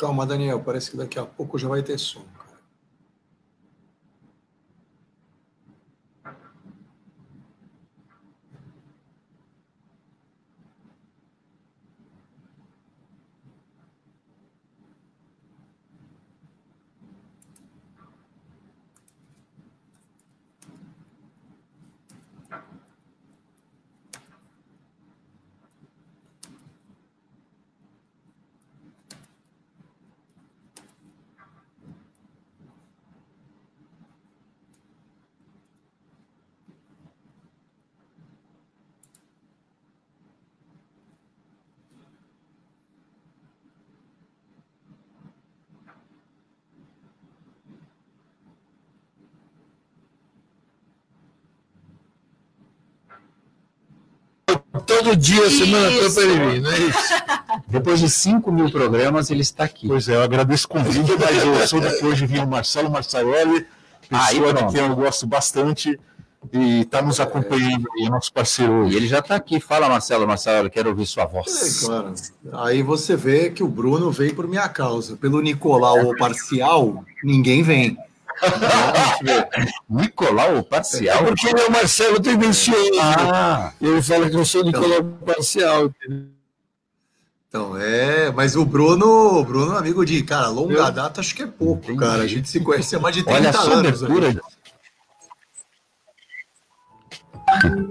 [0.00, 2.22] Calma, Daniel, parece que daqui a pouco já vai ter som.
[55.02, 57.14] Todo dia, a semana toda para ele vir, não é isso?
[57.68, 59.88] Depois de 5 mil programas, ele está aqui.
[59.88, 63.66] Pois é, eu agradeço o convite, mas eu sou depois de vir o Marcelo Marçaioli,
[64.08, 65.98] pessoa de quem eu gosto bastante
[66.52, 68.94] e está nos acompanhando aí, nosso parceiro hoje.
[68.94, 69.60] E ele já está aqui.
[69.60, 71.82] Fala, Marcelo, Marcelo, quero ouvir sua voz.
[71.82, 72.14] É, claro.
[72.52, 75.16] Aí você vê que o Bruno veio por minha causa.
[75.16, 77.96] Pelo Nicolau ou parcial, ninguém vem.
[79.88, 81.18] Nicolau parcial?
[81.18, 83.00] É porque ele é o Marcelo tendencioso.
[83.00, 83.72] Ah.
[83.80, 85.90] Ele fala que eu sou Nicolau então, parcial.
[87.48, 90.92] Então, é, mas o Bruno, o Bruno, amigo de, cara, longa eu...
[90.92, 91.98] data, acho que é pouco, Entendi.
[91.98, 92.22] cara.
[92.22, 94.00] A gente se conhece há mais de 30 Olha anos.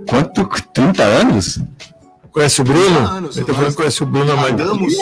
[0.08, 0.48] Quanto?
[0.74, 1.60] 30 anos?
[2.40, 3.00] Conhece o Bruno?
[3.00, 4.94] Anos, falando que conhece o Bruno Nadamos,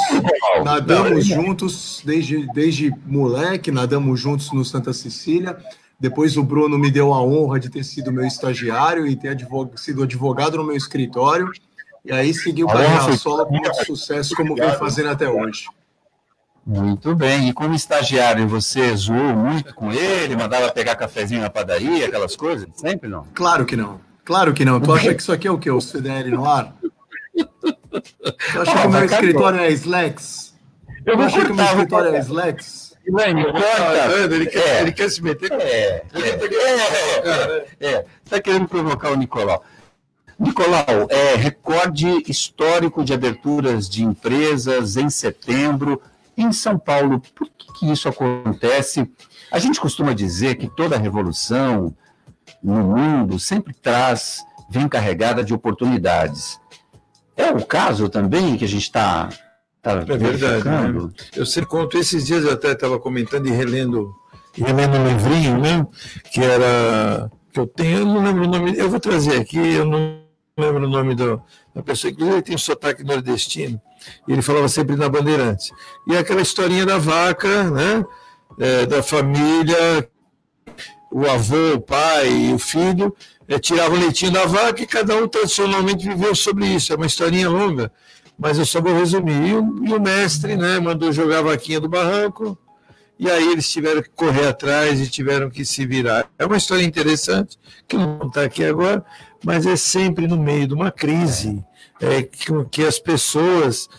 [0.66, 5.56] nadamos juntos desde, desde moleque, nadamos juntos no Santa Cecília.
[6.00, 9.38] Depois o Bruno me deu a honra de ter sido meu estagiário e ter
[9.76, 11.52] sido advogado no meu escritório.
[12.04, 15.66] E aí seguiu carreira solo com muito sucesso, como vem fazendo até hoje.
[16.66, 17.50] Muito bem.
[17.50, 22.68] E como estagiário, você zoou muito com ele, mandava pegar cafezinho na padaria, aquelas coisas?
[22.74, 23.28] Sempre não?
[23.36, 24.02] Claro que não.
[24.26, 24.82] Claro que não.
[24.82, 25.70] Tu acha que isso aqui é o quê?
[25.70, 26.74] O CDL no ar?
[27.38, 30.56] Tu acha que o meu escritório é Slacks?
[31.06, 32.88] Eu vou acha que o meu escritório é Slacks?
[34.36, 34.82] Ele quer, é.
[34.82, 35.52] ele quer se meter.
[35.54, 36.04] É,
[37.24, 39.64] é, é, Está querendo provocar o Nicolau.
[40.38, 46.02] Nicolau, é, recorde histórico de aberturas de empresas em setembro
[46.38, 47.22] em São Paulo.
[47.34, 49.10] Por que, que isso acontece?
[49.52, 51.96] A gente costuma dizer que toda revolução
[52.62, 56.60] no mundo sempre traz, vem carregada de oportunidades.
[57.38, 59.30] É o caso também que a gente está
[59.82, 60.66] tá é verdade.
[60.66, 61.10] Né?
[61.36, 64.12] Eu sempre conto, esses dias eu até estava comentando e relendo,
[64.54, 65.86] relendo um livrinho, né?
[66.34, 67.30] Que era.
[67.54, 70.20] que eu tenho, eu não lembro o nome, eu vou trazer aqui, eu não
[70.58, 71.40] lembro o nome do,
[71.76, 73.80] da pessoa, inclusive ele tem um sotaque nordestino,
[74.28, 75.72] e ele falava sempre na Bandeirantes.
[76.08, 78.04] E aquela historinha da vaca, né?
[78.60, 80.10] É, da família,
[81.12, 83.16] o avô, o pai e o filho
[83.48, 86.92] é, tirava o leitinho da vaca e cada um tradicionalmente viveu sobre isso.
[86.92, 87.92] É uma historinha longa,
[88.38, 89.50] mas eu só vou resumir.
[89.50, 92.58] E o, e o mestre né, mandou jogar a vaquinha do barranco,
[93.20, 96.30] e aí eles tiveram que correr atrás e tiveram que se virar.
[96.38, 97.58] É uma história interessante,
[97.88, 99.04] que não está aqui agora,
[99.44, 101.64] mas é sempre no meio de uma crise
[102.00, 103.90] é, que, que as pessoas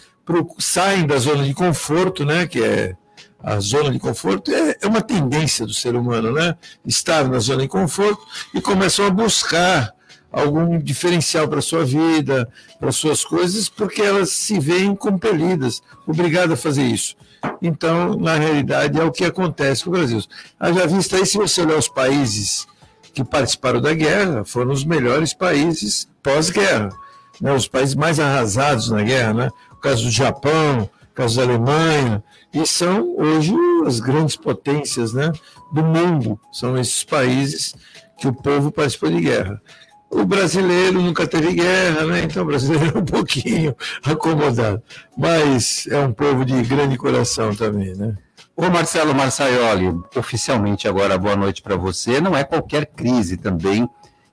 [0.58, 2.94] saem da zona de conforto, né, que é
[3.42, 6.56] a zona de conforto é, é, uma tendência do ser humano, né?
[6.84, 8.20] Estar na zona de conforto
[8.52, 9.92] e começam a buscar
[10.30, 12.48] algum diferencial para a sua vida,
[12.78, 17.16] para suas coisas, porque elas se veem compelidas, obrigadas a fazer isso.
[17.62, 20.20] Então, na realidade, é o que acontece com o Brasil.
[20.58, 22.66] Haja vista aí, se você olhar os países
[23.14, 26.90] que participaram da guerra, foram os melhores países pós-guerra.
[27.40, 27.52] Né?
[27.52, 29.48] Os países mais arrasados na guerra, né?
[29.72, 32.22] O caso do Japão, o caso da Alemanha,
[32.60, 33.54] e são hoje
[33.86, 35.30] as grandes potências né,
[35.72, 36.40] do mundo.
[36.52, 37.74] São esses países
[38.18, 39.62] que o povo participou de guerra.
[40.10, 42.22] O brasileiro nunca teve guerra, né?
[42.24, 44.82] então o brasileiro é um pouquinho acomodado,
[45.16, 47.94] mas é um povo de grande coração também.
[47.94, 48.16] Né?
[48.56, 52.20] Ô Marcelo Marçaioli, oficialmente agora boa noite para você.
[52.20, 53.88] Não é qualquer crise também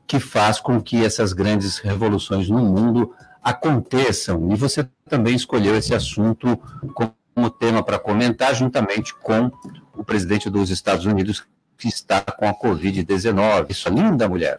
[0.08, 3.13] que faz com que essas grandes revoluções no mundo
[3.44, 4.51] aconteçam.
[4.51, 6.58] E você também escolheu esse assunto
[6.96, 9.51] como como tema para comentar, juntamente com
[9.94, 11.44] o presidente dos Estados Unidos,
[11.77, 13.68] que está com a Covid-19.
[13.70, 14.58] Isso, linda mulher.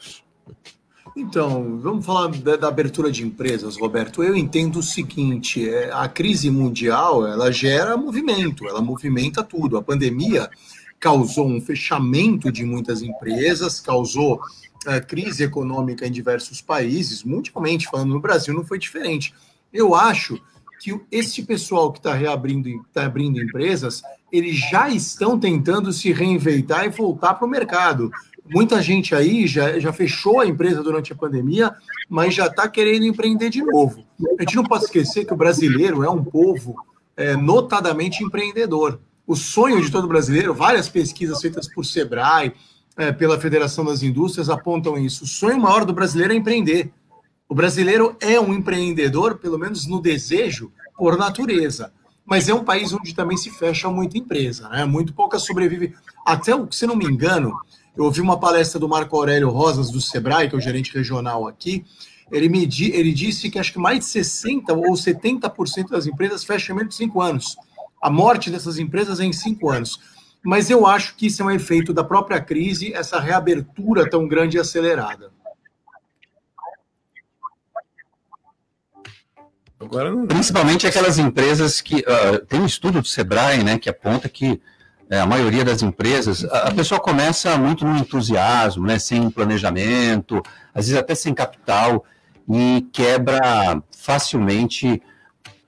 [1.16, 4.22] Então, vamos falar da, da, abertura de empresas, Roberto.
[4.22, 9.78] Eu entendo o seguinte: é, a crise mundial ela gera movimento, ela movimenta tudo.
[9.78, 10.50] A pandemia
[11.00, 14.42] causou um fechamento de muitas empresas, causou
[14.86, 19.32] é, crise econômica em diversos países, mundialmente falando, no Brasil não foi diferente.
[19.72, 20.38] Eu acho
[20.80, 26.84] que esse pessoal que está reabrindo, está abrindo empresas, eles já estão tentando se reinventar
[26.84, 28.10] e voltar para o mercado.
[28.48, 31.74] Muita gente aí já, já fechou a empresa durante a pandemia,
[32.08, 34.04] mas já está querendo empreender de novo.
[34.38, 36.76] A gente não pode esquecer que o brasileiro é um povo
[37.16, 39.00] é, notadamente empreendedor.
[39.26, 42.52] O sonho de todo brasileiro, várias pesquisas feitas por Sebrae,
[42.96, 45.24] é, pela Federação das Indústrias apontam isso.
[45.24, 46.90] O sonho maior do brasileiro é empreender.
[47.48, 51.92] O brasileiro é um empreendedor, pelo menos no desejo, por natureza.
[52.24, 54.84] Mas é um país onde também se fecha muita empresa, né?
[54.84, 55.94] Muito pouca sobrevive.
[56.26, 57.54] Até, se não me engano,
[57.96, 61.46] eu ouvi uma palestra do Marco Aurélio Rosas, do Sebrae, que é o gerente regional
[61.46, 61.84] aqui.
[62.32, 66.74] Ele, me, ele disse que acho que mais de 60% ou 70% das empresas fecham
[66.74, 67.56] em menos de cinco anos.
[68.02, 70.00] A morte dessas empresas é em cinco anos.
[70.44, 74.56] Mas eu acho que isso é um efeito da própria crise, essa reabertura tão grande
[74.56, 75.30] e acelerada.
[79.78, 84.60] Agora, principalmente aquelas empresas que uh, tem um estudo do Sebrae, né, que aponta que
[85.08, 90.42] é, a maioria das empresas, a, a, pessoa começa muito no entusiasmo, né, sem planejamento,
[90.74, 92.04] às vezes até sem capital
[92.48, 95.00] e quebra facilmente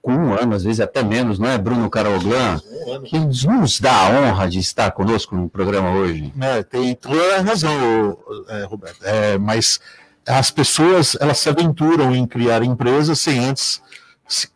[0.01, 2.61] com um ano, às vezes até menos, não é, Bruno Caroglan?
[2.87, 6.33] Um que nos dá a honra de estar conosco no programa hoje.
[6.41, 9.05] É, tem toda a razão, é, Roberto.
[9.05, 9.79] É, mas
[10.29, 13.81] as pessoas elas se aventuram em criar empresas sem antes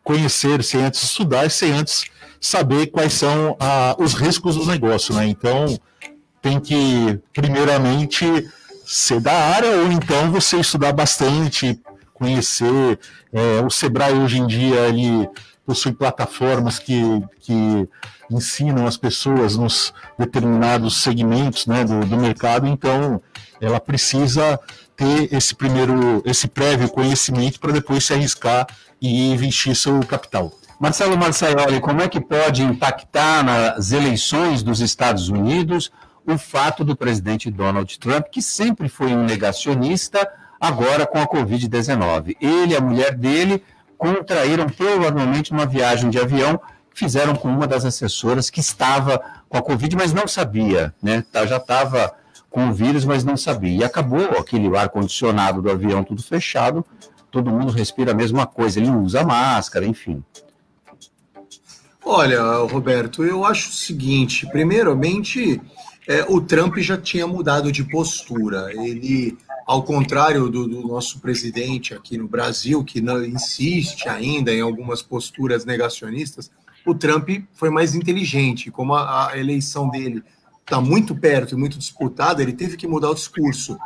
[0.05, 2.05] conhecer, sem antes estudar, sem antes
[2.39, 5.27] saber quais são ah, os riscos do negócio, né?
[5.27, 5.79] Então
[6.43, 8.25] tem que primeiramente
[8.85, 11.81] ser da área ou então você estudar bastante,
[12.13, 12.99] conhecer.
[13.33, 15.29] É, o Sebrae hoje em dia ele
[15.65, 17.01] possui plataformas que,
[17.41, 17.89] que
[18.31, 23.23] ensinam as pessoas nos determinados segmentos né, do, do mercado, então
[23.61, 24.59] ela precisa
[24.97, 28.67] ter esse primeiro, esse prévio conhecimento para depois se arriscar
[29.01, 30.53] e investir seu capital.
[30.79, 35.91] Marcelo Marçaioli, como é que pode impactar nas eleições dos Estados Unidos
[36.27, 40.29] o fato do presidente Donald Trump, que sempre foi um negacionista,
[40.61, 42.37] agora com a Covid-19?
[42.41, 43.63] Ele e a mulher dele
[43.97, 46.61] contraíram provavelmente uma viagem de avião
[46.95, 51.25] fizeram com uma das assessoras que estava com a Covid, mas não sabia, né?
[51.33, 52.15] Tá, já estava
[52.53, 53.79] com o vírus, mas não sabia.
[53.79, 56.85] E acabou aquele ar-condicionado do avião tudo fechado,
[57.31, 60.23] todo mundo respira a mesma coisa, ele usa máscara, enfim.
[62.05, 65.61] Olha, Roberto, eu acho o seguinte: primeiramente,
[66.07, 68.71] é, o Trump já tinha mudado de postura.
[68.73, 74.61] Ele, ao contrário do, do, nosso presidente aqui no Brasil, que não insiste ainda em
[74.61, 76.51] algumas posturas negacionistas,
[76.85, 78.71] o Trump foi mais inteligente.
[78.71, 80.23] Como a, a eleição dele
[80.73, 83.79] está muito perto e muito disputada, ele teve que mudar o discurso.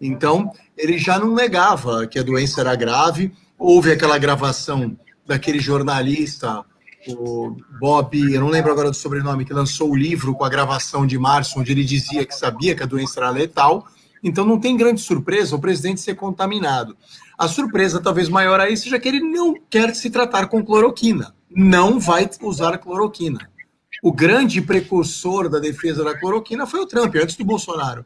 [0.00, 3.32] Então, ele já não negava que a doença era grave.
[3.58, 4.96] Houve aquela gravação
[5.26, 6.64] daquele jornalista,
[7.08, 11.06] o Bob, eu não lembro agora do sobrenome, que lançou o livro com a gravação
[11.06, 13.86] de março, onde ele dizia que sabia que a doença era letal.
[14.22, 16.96] Então, não tem grande surpresa o presidente ser contaminado.
[17.36, 21.34] A surpresa, talvez maior aí, seja que ele não quer se tratar com cloroquina.
[21.50, 23.49] Não vai usar cloroquina.
[24.02, 28.04] O grande precursor da defesa da cloroquina foi o Trump, antes do Bolsonaro.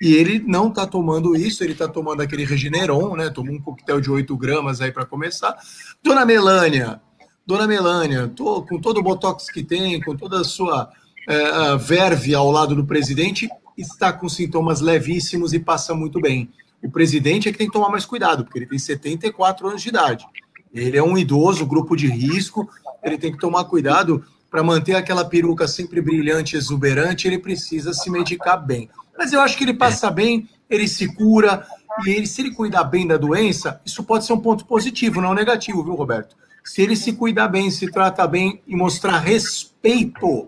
[0.00, 3.30] E ele não está tomando isso, ele está tomando aquele Regeneron, né?
[3.30, 5.56] Tomou um coquetel de 8 gramas aí para começar.
[6.02, 7.00] Dona Melânia,
[7.46, 10.90] Dona Melânia, tô, com todo o botox que tem, com toda a sua
[11.28, 16.50] é, verve ao lado do presidente, está com sintomas levíssimos e passa muito bem.
[16.82, 19.88] O presidente é que tem que tomar mais cuidado, porque ele tem 74 anos de
[19.88, 20.26] idade.
[20.72, 22.68] Ele é um idoso, grupo de risco,
[23.02, 24.24] ele tem que tomar cuidado
[24.54, 28.88] para manter aquela peruca sempre brilhante, exuberante, ele precisa se medicar bem.
[29.18, 31.66] Mas eu acho que ele passa bem, ele se cura,
[32.06, 35.34] e ele, se ele cuidar bem da doença, isso pode ser um ponto positivo, não
[35.34, 36.36] negativo, viu, Roberto?
[36.62, 40.46] Se ele se cuidar bem, se trata bem e mostrar respeito,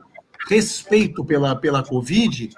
[0.48, 2.50] respeito pela, pela Covid,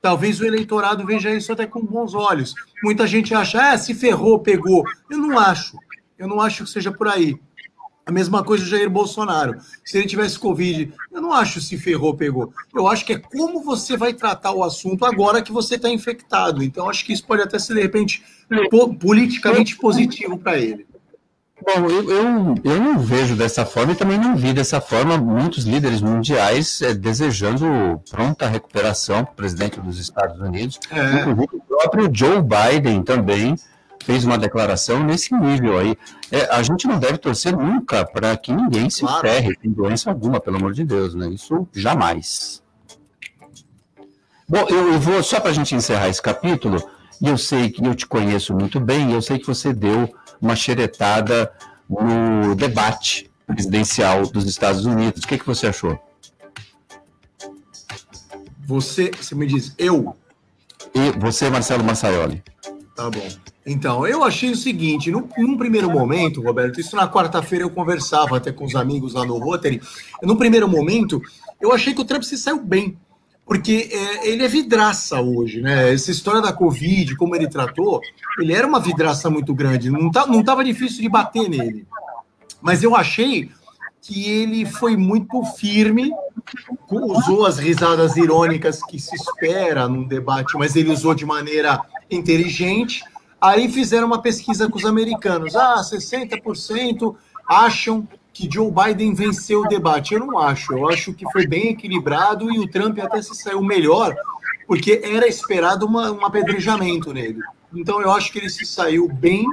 [0.00, 2.54] talvez o eleitorado veja isso até com bons olhos.
[2.82, 4.82] Muita gente acha, ah, se ferrou, pegou.
[5.10, 5.76] Eu não acho.
[6.18, 7.38] Eu não acho que seja por aí.
[8.06, 9.58] A mesma coisa o Jair Bolsonaro.
[9.84, 12.52] Se ele tivesse Covid, eu não acho se ferrou, pegou.
[12.72, 16.62] Eu acho que é como você vai tratar o assunto agora que você está infectado.
[16.62, 18.22] Então, acho que isso pode até ser, de repente,
[19.00, 20.86] politicamente positivo para ele.
[21.64, 25.64] Bom, eu, eu, eu, não vejo dessa forma e também não vi dessa forma muitos
[25.64, 30.78] líderes mundiais é, desejando pronta recuperação para o presidente dos Estados Unidos.
[30.92, 31.20] É.
[31.20, 33.56] Inclusive o próprio Joe Biden também
[34.06, 35.98] fez uma declaração nesse nível aí.
[36.30, 39.20] É, a gente não deve torcer nunca para que ninguém se claro.
[39.20, 41.28] ferre, tem doença alguma, pelo amor de Deus, né?
[41.28, 42.62] Isso jamais.
[44.48, 46.80] Bom, eu, eu vou, só para a gente encerrar esse capítulo,
[47.20, 50.54] e eu sei que eu te conheço muito bem, eu sei que você deu uma
[50.54, 51.52] xeretada
[51.90, 55.24] no debate presidencial dos Estados Unidos.
[55.24, 55.98] O que, que você achou?
[58.66, 60.16] Você, você me diz, eu?
[60.94, 62.40] E você, Marcelo Massaioli.
[62.96, 63.28] Tá bom.
[63.66, 68.38] Então, eu achei o seguinte, num, num primeiro momento, Roberto, isso na quarta-feira eu conversava
[68.38, 69.82] até com os amigos lá no Rotary,
[70.22, 71.20] num primeiro momento,
[71.60, 72.96] eu achei que o Trump se saiu bem,
[73.44, 75.92] porque é, ele é vidraça hoje, né?
[75.92, 78.00] Essa história da Covid, como ele tratou,
[78.40, 81.86] ele era uma vidraça muito grande, não, tá, não tava difícil de bater nele.
[82.62, 83.50] Mas eu achei
[84.06, 86.12] que ele foi muito firme,
[86.88, 93.02] usou as risadas irônicas que se espera num debate, mas ele usou de maneira inteligente.
[93.40, 95.56] Aí fizeram uma pesquisa com os americanos.
[95.56, 97.16] Ah, 60%
[97.48, 100.14] acham que Joe Biden venceu o debate.
[100.14, 100.72] Eu não acho.
[100.72, 104.14] Eu acho que foi bem equilibrado e o Trump até se saiu melhor,
[104.68, 107.40] porque era esperado uma, um apedrejamento nele.
[107.74, 109.44] Então eu acho que ele se saiu bem.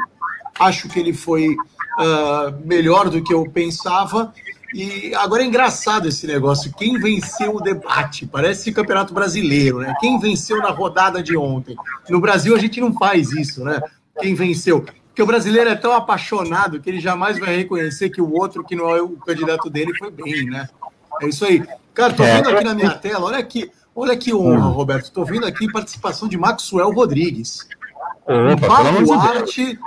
[0.59, 1.55] Acho que ele foi
[1.99, 4.33] uh, melhor do que eu pensava.
[4.73, 6.73] E agora é engraçado esse negócio.
[6.73, 8.25] Quem venceu o debate?
[8.25, 9.93] Parece campeonato brasileiro, né?
[9.99, 11.75] Quem venceu na rodada de ontem?
[12.09, 13.79] No Brasil a gente não faz isso, né?
[14.19, 14.81] Quem venceu?
[14.81, 18.75] Porque o brasileiro é tão apaixonado que ele jamais vai reconhecer que o outro, que
[18.75, 20.67] não é o candidato dele, foi bem, né?
[21.21, 21.63] É isso aí.
[21.93, 25.11] Cara, tô vendo aqui na minha tela, olha aqui, olha que honra, Roberto.
[25.11, 27.67] Tô vendo aqui participação de Maxwell Rodrigues.
[28.25, 29.77] Opa, um baluarte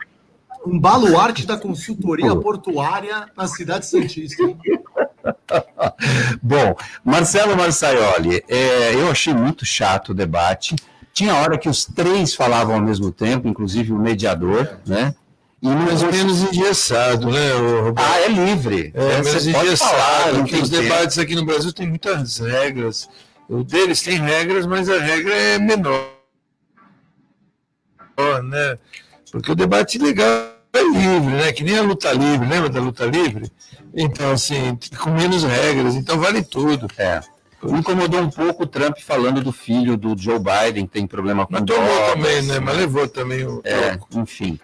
[0.67, 4.43] um baluarte da consultoria portuária na cidade santista.
[6.43, 10.75] Bom, Marcelo Marçaioli, é, eu achei muito chato o debate.
[11.13, 15.15] Tinha hora que os três falavam ao mesmo tempo, inclusive o mediador, né?
[15.63, 17.41] E mais ou menos engessado, né?
[17.97, 18.93] Ah, é livre.
[18.95, 23.09] É, é menos engessado, porque os debates aqui no Brasil têm muitas regras.
[23.49, 26.11] O deles tem regras, mas a regra é menor,
[28.45, 28.79] né?
[29.31, 31.53] Porque o debate legal é livre, né?
[31.53, 33.51] Que nem a luta livre, lembra da luta livre?
[33.95, 36.87] Então, assim, com menos regras, então vale tudo.
[36.99, 37.21] É.
[37.63, 41.47] Me incomodou um pouco o Trump falando do filho do Joe Biden, que tem problema
[41.47, 42.61] com Mas tomou também, né?
[42.61, 43.61] Mas levou também o.
[43.65, 44.59] É, enfim.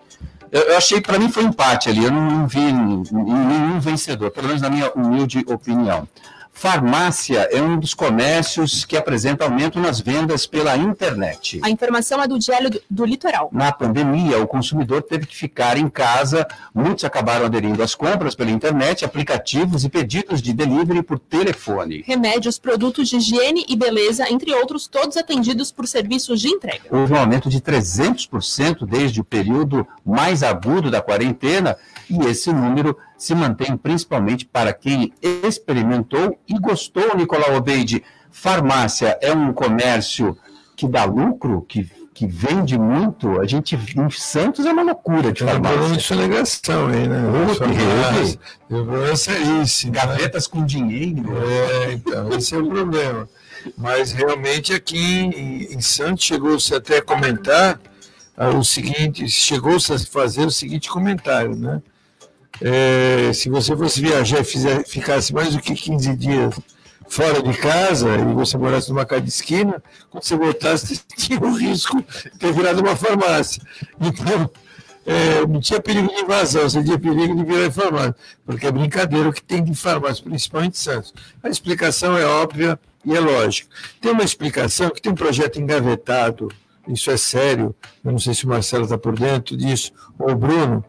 [0.50, 2.04] Eu, eu achei, para mim, foi empate ali.
[2.04, 6.06] Eu não, não vi nenhum vencedor, pelo menos na minha humilde opinião.
[6.52, 11.58] Farmácia é um dos comércios que apresenta aumento nas vendas pela internet.
[11.62, 13.48] A informação é do Diário do Litoral.
[13.50, 16.46] Na pandemia, o consumidor teve que ficar em casa.
[16.72, 22.04] Muitos acabaram aderindo às compras pela internet, aplicativos e pedidos de delivery por telefone.
[22.06, 26.84] Remédios, produtos de higiene e beleza, entre outros, todos atendidos por serviços de entrega.
[26.90, 31.76] Houve um aumento de 300% desde o período mais agudo da quarentena
[32.12, 38.04] e esse número se mantém principalmente para quem experimentou e gostou, Nicolau Obeide.
[38.30, 40.36] Farmácia é um comércio
[40.76, 43.40] que dá lucro, que, que vende muito.
[43.40, 45.78] A gente em Santos é uma loucura de farmácia.
[45.78, 47.22] Tem de sonegação aí, né?
[47.28, 47.56] O
[48.68, 49.92] problema é seríssimo.
[49.92, 50.50] Gavetas né?
[50.52, 51.32] com dinheiro.
[51.46, 53.28] É, então, esse é o problema.
[53.76, 57.80] Mas realmente aqui em, em Santos chegou-se até a comentar
[58.36, 61.80] ah, o seguinte, chegou-se a fazer o seguinte comentário, né?
[62.60, 66.54] É, se você fosse viajar e fizer, ficasse mais do que 15 dias
[67.08, 71.54] fora de casa e você morasse numa casa de esquina, quando você voltasse, tinha o
[71.54, 73.62] risco de ter virado uma farmácia.
[74.00, 74.50] Então,
[75.04, 79.28] é, não tinha perigo de invasão, você tinha perigo de virar farmácia, porque é brincadeira
[79.28, 81.12] o que tem de farmácia, principalmente em Santos.
[81.42, 83.68] A explicação é óbvia e é lógica.
[84.00, 86.48] Tem uma explicação que tem um projeto engavetado,
[86.88, 90.36] isso é sério, eu não sei se o Marcelo está por dentro disso, ou o
[90.36, 90.84] Bruno,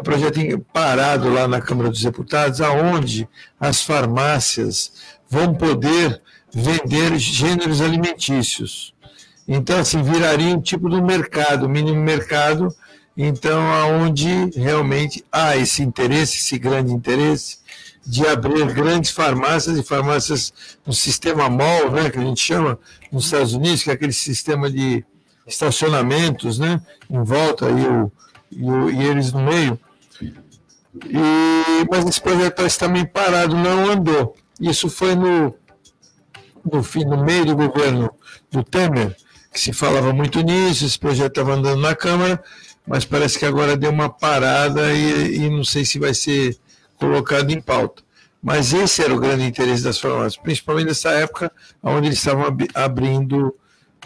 [0.00, 0.38] um projeto
[0.72, 3.28] parado lá na Câmara dos Deputados, aonde
[3.58, 4.92] as farmácias
[5.28, 6.20] vão poder
[6.52, 8.94] vender gêneros alimentícios.
[9.46, 12.74] Então, assim, viraria um tipo de mercado, mínimo mercado,
[13.16, 17.58] então, aonde realmente há esse interesse, esse grande interesse,
[18.06, 20.52] de abrir grandes farmácias e farmácias
[20.84, 22.78] no sistema MOL, né, que a gente chama
[23.10, 25.04] nos Estados Unidos, que é aquele sistema de
[25.46, 28.10] estacionamentos, né, em volta aí o,
[28.56, 29.78] e, e eles no meio.
[31.06, 34.36] E, mas esse projeto está também parado, não andou.
[34.60, 35.54] Isso foi no,
[36.70, 38.10] no, fim, no meio do governo
[38.50, 39.16] do Temer,
[39.52, 42.42] que se falava muito nisso, esse projeto estava andando na Câmara,
[42.86, 46.56] mas parece que agora deu uma parada e, e não sei se vai ser
[46.96, 48.02] colocado em pauta.
[48.42, 51.50] Mas esse era o grande interesse das farmácias, principalmente nessa época
[51.82, 53.54] onde eles estavam abrindo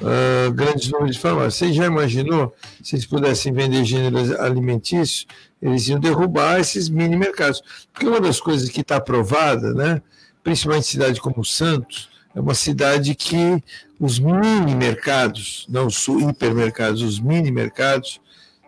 [0.00, 1.54] uh, grandes números de farmácias.
[1.54, 5.26] Você já imaginou se eles pudessem vender gêneros alimentícios?
[5.60, 7.62] Eles iam derrubar esses mini mercados.
[7.92, 10.02] Porque uma das coisas que está aprovada, né,
[10.42, 13.62] principalmente em cidade como Santos, é uma cidade que
[13.98, 18.20] os mini mercados, não os hipermercados, os mini mercados,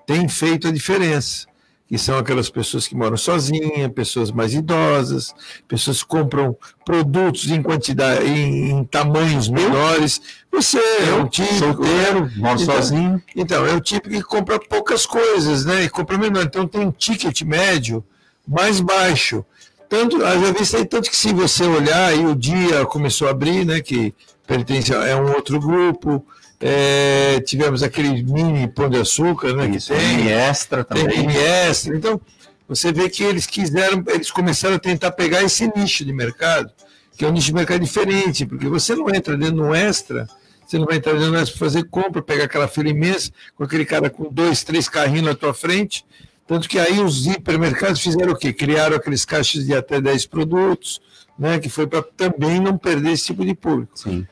[0.06, 1.49] têm feito a diferença.
[1.90, 5.34] Que são aquelas pessoas que moram sozinhas, pessoas mais idosas,
[5.66, 10.22] pessoas que compram produtos em quantidade, em, em tamanhos menores.
[10.52, 13.20] Você é um tipo solteiro, mora então, sozinho.
[13.34, 15.82] Então, é o tipo que compra poucas coisas, né?
[15.82, 16.44] E compra menor.
[16.44, 18.04] Então tem um ticket médio
[18.46, 19.44] mais baixo.
[19.88, 23.26] Tanto, eu já vi isso aí, tanto que se você olhar, aí o dia começou
[23.26, 23.80] a abrir, né?
[23.80, 24.14] Que
[24.46, 26.24] pertence a é um outro grupo.
[26.60, 29.68] É, tivemos aquele mini pão de açúcar, né?
[29.70, 31.08] Isso, que tem, extra também.
[31.08, 31.96] Tem extra.
[31.96, 32.20] Então,
[32.68, 36.70] você vê que eles quiseram, eles começaram a tentar pegar esse nicho de mercado,
[37.16, 40.28] que é um nicho de mercado diferente, porque você não entra dentro do extra,
[40.66, 43.64] você não vai entrar dentro do extra para fazer compra, pegar aquela fila imensa, com
[43.64, 46.04] aquele cara com dois, três carrinhos na tua frente.
[46.46, 48.52] Tanto que aí os hipermercados fizeram o quê?
[48.52, 51.00] Criaram aqueles caixas de até 10 produtos,
[51.38, 51.58] né?
[51.58, 53.92] Que foi para também não perder esse tipo de público.
[53.94, 54.26] Sim.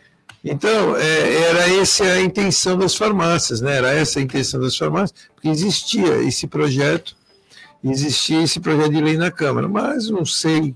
[0.44, 3.76] Então, é, era essa a intenção das farmácias, né?
[3.76, 7.16] Era essa a intenção das farmácias, porque existia esse projeto,
[7.82, 10.74] existia esse projeto de lei na Câmara, mas não sei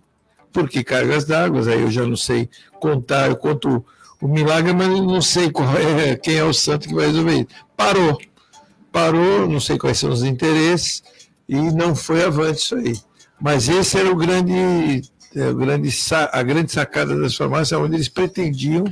[0.53, 2.49] por que cargas d'água, aí eu já não sei
[2.81, 3.85] contar, eu conto
[4.21, 7.47] o milagre, mas não sei é, quem é o santo que vai resolver isso.
[7.77, 8.19] Parou,
[8.91, 11.03] parou, não sei quais são os interesses,
[11.49, 12.97] e não foi avante isso aí.
[13.41, 15.03] Mas esse era o grande,
[15.35, 15.45] é,
[16.33, 18.85] a grande sacada das farmácias, onde eles pretendiam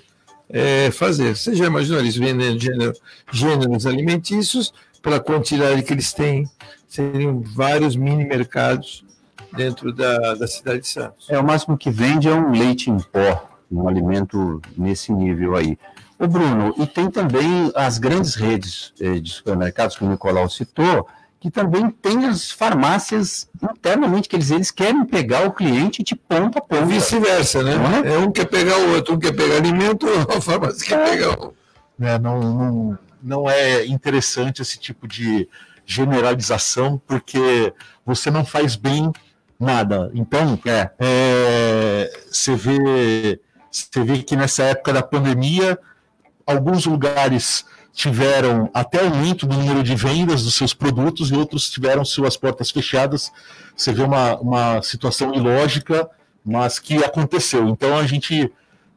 [0.52, 1.36] é, fazer.
[1.36, 2.92] Você já imaginou eles vendendo gênero,
[3.32, 6.48] gêneros alimentícios pela quantidade que eles têm?
[6.88, 9.04] Seriam vários mini mercados
[9.52, 11.28] dentro da, da cidade de Santos.
[11.30, 15.78] É, o máximo que vende é um leite em pó, um alimento nesse nível aí.
[16.18, 21.08] O Bruno, e tem também as grandes redes eh, de supermercados que o Nicolau citou,
[21.40, 26.58] que também tem as farmácias internamente, que eles, eles querem pegar o cliente de ponta
[26.58, 26.84] a ponta.
[26.84, 27.72] Vice-versa, né?
[28.04, 28.12] É?
[28.12, 28.18] é?
[28.18, 31.10] um quer pegar o outro, um quer pegar alimento, a farmácia quer é.
[31.10, 31.54] pegar o.
[31.98, 35.48] É, não, não, não é interessante esse tipo de
[35.86, 37.72] generalização, porque
[38.04, 39.10] você não faz bem
[39.58, 40.10] nada.
[40.14, 45.78] Então, é, é, você, vê, você vê que nessa época da pandemia,
[46.46, 52.04] alguns lugares tiveram até aumento do número de vendas dos seus produtos e outros tiveram
[52.04, 53.32] suas portas fechadas.
[53.76, 56.08] Você vê uma, uma situação ilógica,
[56.44, 57.68] mas que aconteceu.
[57.68, 58.52] Então a gente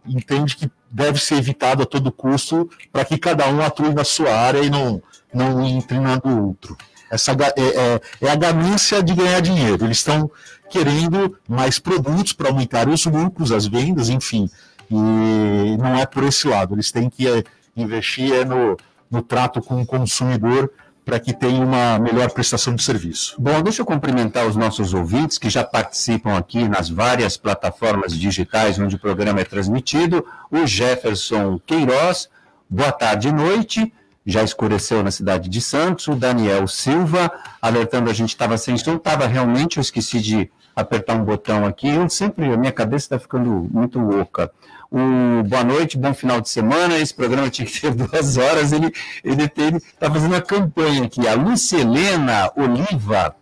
[0.05, 4.33] entende que deve ser evitado a todo custo para que cada um atue na sua
[4.33, 5.01] área e não,
[5.33, 6.77] não entre na do outro.
[7.09, 9.85] Essa é, é, é a ganância de ganhar dinheiro.
[9.85, 10.29] Eles estão
[10.69, 14.49] querendo mais produtos para aumentar os lucros, as vendas, enfim.
[14.89, 16.73] E não é por esse lado.
[16.73, 17.43] Eles têm que é,
[17.75, 18.77] investir é no,
[19.09, 20.71] no trato com o consumidor
[21.05, 23.35] para que tenha uma melhor prestação de serviço.
[23.37, 28.79] Bom, deixa eu cumprimentar os nossos ouvintes que já participam aqui nas várias plataformas digitais
[28.79, 30.25] onde o programa é transmitido.
[30.49, 32.29] O Jefferson Queiroz,
[32.69, 33.93] boa tarde e noite.
[34.25, 36.07] Já escureceu na cidade de Santos.
[36.07, 37.29] O Daniel Silva,
[37.61, 41.89] alertando a gente estava sem som, estava realmente, eu esqueci de apertar um botão aqui.
[41.89, 44.49] Eu sempre, a minha cabeça está ficando muito louca
[45.47, 46.99] boa noite, bom final de semana.
[46.99, 48.71] Esse programa tinha que ter duas horas.
[48.71, 51.27] Ele ele está fazendo uma campanha aqui.
[51.27, 53.35] A Lucelena Oliva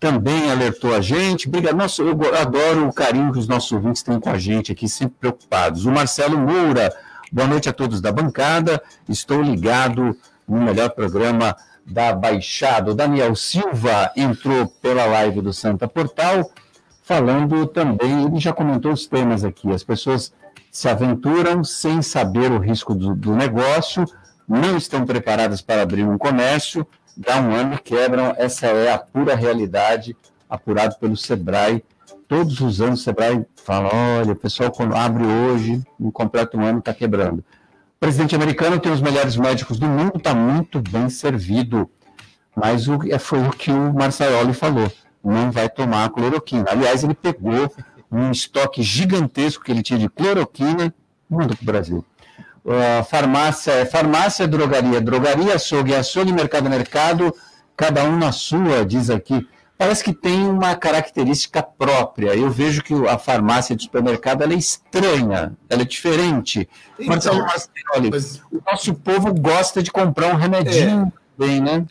[0.00, 1.46] também alertou a gente.
[1.46, 1.76] Obrigado.
[1.76, 5.16] Nossa, eu adoro o carinho que os nossos ouvintes têm com a gente aqui, sempre
[5.20, 5.84] preocupados.
[5.84, 6.90] O Marcelo Moura,
[7.30, 8.82] boa noite a todos da bancada.
[9.06, 10.16] Estou ligado
[10.48, 11.54] no melhor programa
[11.86, 12.92] da Baixada.
[12.92, 16.50] O Daniel Silva entrou pela live do Santa Portal,
[17.02, 20.32] falando também, ele já comentou os temas aqui, as pessoas
[20.72, 24.06] se aventuram sem saber o risco do, do negócio,
[24.48, 28.34] não estão preparadas para abrir um comércio, dá um ano e quebram.
[28.38, 30.16] Essa é a pura realidade
[30.48, 31.84] apurado pelo Sebrae.
[32.26, 36.64] Todos os anos o Sebrae fala: olha, o pessoal quando abre hoje, no completo um
[36.64, 37.40] ano está quebrando.
[37.40, 41.88] O presidente americano tem os melhores médicos do mundo, está muito bem servido.
[42.56, 44.90] Mas o, é, foi o que o Marçaioli falou:
[45.22, 46.64] não vai tomar a cloroquina.
[46.70, 47.70] Aliás, ele pegou
[48.12, 50.94] um estoque gigantesco que ele tinha de cloroquina,
[51.28, 52.04] mandou para o Brasil.
[52.64, 57.34] Uh, farmácia, farmácia, drogaria, drogaria, açougue, açougue, mercado, mercado,
[57.76, 59.48] cada um na sua, diz aqui.
[59.76, 62.36] Parece que tem uma característica própria.
[62.36, 66.68] Eu vejo que a farmácia de supermercado é estranha, ela é diferente.
[67.00, 68.40] Então, Marcelo mas...
[68.52, 71.44] o nosso povo gosta de comprar um remedinho é.
[71.44, 71.84] bem, né?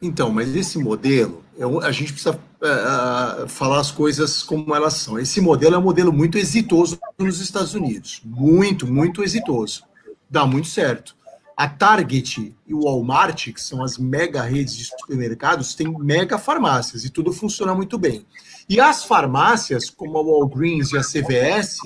[0.00, 1.44] Então, mas esse modelo,
[1.82, 5.18] a gente precisa é, falar as coisas como elas são.
[5.18, 8.20] Esse modelo é um modelo muito exitoso nos Estados Unidos.
[8.24, 9.84] Muito, muito exitoso.
[10.28, 11.14] Dá muito certo.
[11.56, 17.04] A Target e o Walmart, que são as mega redes de supermercados, têm mega farmácias
[17.04, 18.26] e tudo funciona muito bem.
[18.68, 21.78] E as farmácias, como a Walgreens e a CVS,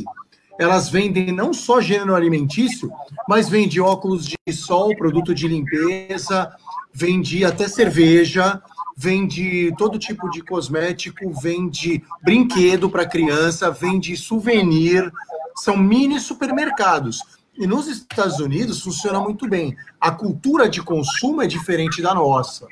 [0.59, 2.91] elas vendem não só gênero alimentício,
[3.29, 6.55] mas vendem óculos de sol, produto de limpeza,
[6.93, 8.63] vende até cerveja,
[8.97, 15.13] vende todo tipo de cosmético, vende brinquedo para criança, vende souvenir,
[15.57, 17.21] são mini supermercados.
[17.59, 19.77] E nos Estados Unidos funciona muito bem.
[20.01, 22.67] A cultura de consumo é diferente da nossa.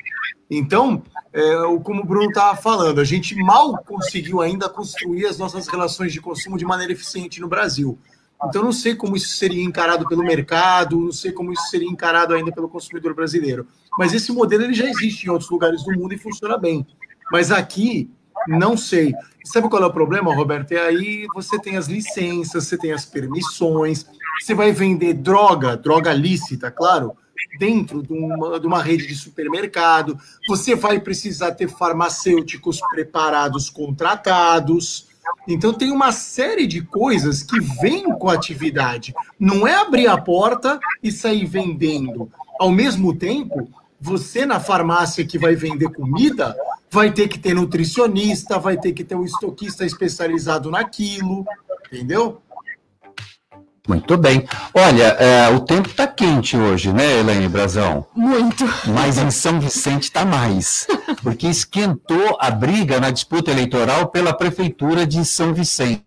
[0.50, 5.68] Então, é, como o Bruno estava falando, a gente mal conseguiu ainda construir as nossas
[5.68, 7.98] relações de consumo de maneira eficiente no Brasil.
[8.46, 12.34] Então, não sei como isso seria encarado pelo mercado, não sei como isso seria encarado
[12.34, 13.66] ainda pelo consumidor brasileiro.
[13.98, 16.87] Mas esse modelo ele já existe em outros lugares do mundo e funciona bem.
[17.30, 18.11] Mas aqui,
[18.46, 19.14] não sei.
[19.44, 20.72] Sabe qual é o problema, Roberto?
[20.72, 24.07] É aí você tem as licenças, você tem as permissões,
[24.40, 27.16] você vai vender droga, droga lícita, claro,
[27.59, 30.18] dentro de uma, de uma rede de supermercado.
[30.48, 35.09] Você vai precisar ter farmacêuticos preparados, contratados.
[35.46, 39.14] Então tem uma série de coisas que vêm com a atividade.
[39.38, 42.30] Não é abrir a porta e sair vendendo.
[42.59, 43.68] Ao mesmo tempo,
[44.04, 46.54] você na farmácia que vai vender comida
[46.90, 51.42] vai ter que ter nutricionista, vai ter que ter um estoquista especializado naquilo,
[51.86, 52.42] entendeu?
[53.88, 54.46] Muito bem.
[54.74, 58.06] Olha, é, o tempo está quente hoje, né, Elaine Brazão?
[58.14, 58.64] Muito.
[58.94, 60.86] Mas em São Vicente está mais,
[61.22, 66.04] porque esquentou a briga na disputa eleitoral pela Prefeitura de São Vicente.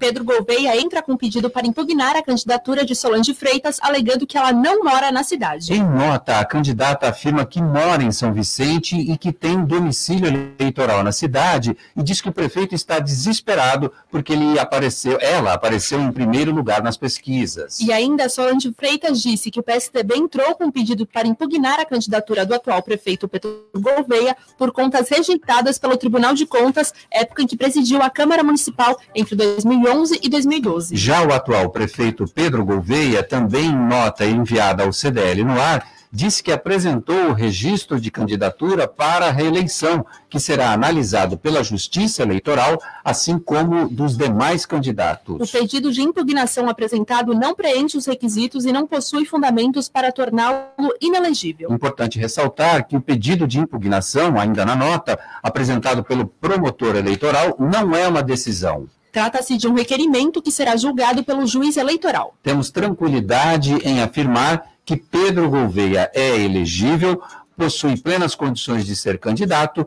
[0.00, 4.50] Pedro Gouveia entra com pedido para impugnar a candidatura de Solange Freitas, alegando que ela
[4.50, 5.74] não mora na cidade.
[5.74, 10.26] Em nota, a candidata afirma que mora em São Vicente e que tem domicílio
[10.58, 16.00] eleitoral na cidade e diz que o prefeito está desesperado porque ele apareceu, ela apareceu
[16.00, 17.78] em primeiro lugar nas pesquisas.
[17.78, 22.46] E ainda Solange Freitas disse que o PSDB entrou com pedido para impugnar a candidatura
[22.46, 27.56] do atual prefeito Pedro Gouveia por contas rejeitadas pelo Tribunal de Contas, época em que
[27.56, 30.96] presidiu a Câmara Municipal entre 2011 e 2012.
[30.96, 36.42] Já o atual prefeito Pedro Gouveia, também em nota enviada ao CDL no ar, disse
[36.42, 42.78] que apresentou o registro de candidatura para a reeleição, que será analisado pela Justiça Eleitoral,
[43.02, 45.40] assim como dos demais candidatos.
[45.40, 50.94] O pedido de impugnação apresentado não preenche os requisitos e não possui fundamentos para torná-lo
[51.00, 51.72] inelegível.
[51.72, 57.96] Importante ressaltar que o pedido de impugnação, ainda na nota, apresentado pelo promotor eleitoral, não
[57.96, 58.86] é uma decisão.
[59.12, 62.34] Trata-se de um requerimento que será julgado pelo juiz eleitoral.
[62.42, 67.22] Temos tranquilidade em afirmar que Pedro Gouveia é elegível,
[67.54, 69.86] possui plenas condições de ser candidato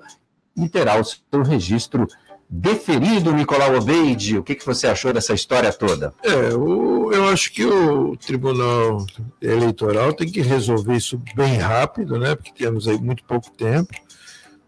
[0.55, 2.07] e terá o seu registro
[2.47, 4.37] deferido, Nicolau Obeide.
[4.37, 6.13] O que, que você achou dessa história toda?
[6.23, 9.05] É, o, eu acho que o Tribunal
[9.41, 12.35] Eleitoral tem que resolver isso bem rápido, né?
[12.35, 13.93] Porque temos aí muito pouco tempo,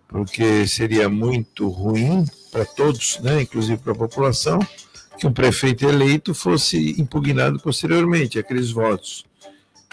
[0.07, 2.25] porque seria muito ruim
[2.57, 4.59] para todos, né, inclusive para a população,
[5.19, 9.25] que um prefeito eleito fosse impugnado posteriormente, aqueles votos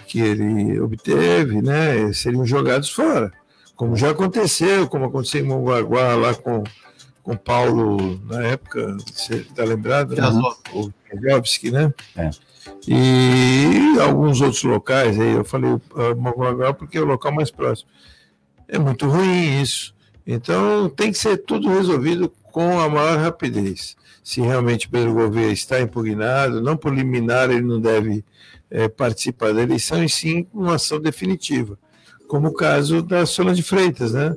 [0.07, 3.31] que ele obteve, né, seriam jogados fora,
[3.77, 6.65] como já aconteceu, como aconteceu em Mongaguá lá com
[7.23, 10.15] com Paulo na época, você está lembrado?
[10.15, 10.23] Né?
[10.75, 11.91] O Jovski, né?
[12.15, 12.29] É.
[12.87, 15.71] E alguns outros locais, aí eu falei
[16.19, 17.89] Mongaguá porque é o local mais próximo.
[18.69, 19.94] É muito ruim isso.
[20.27, 23.97] Então tem que ser tudo resolvido com a maior rapidez.
[24.23, 28.25] Se realmente Pedro Gouveia está impugnado, não por liminar, ele não deve
[28.71, 31.79] é, participar da eleição, e sim uma ação definitiva,
[32.27, 34.35] como o caso da Solange Freitas, né?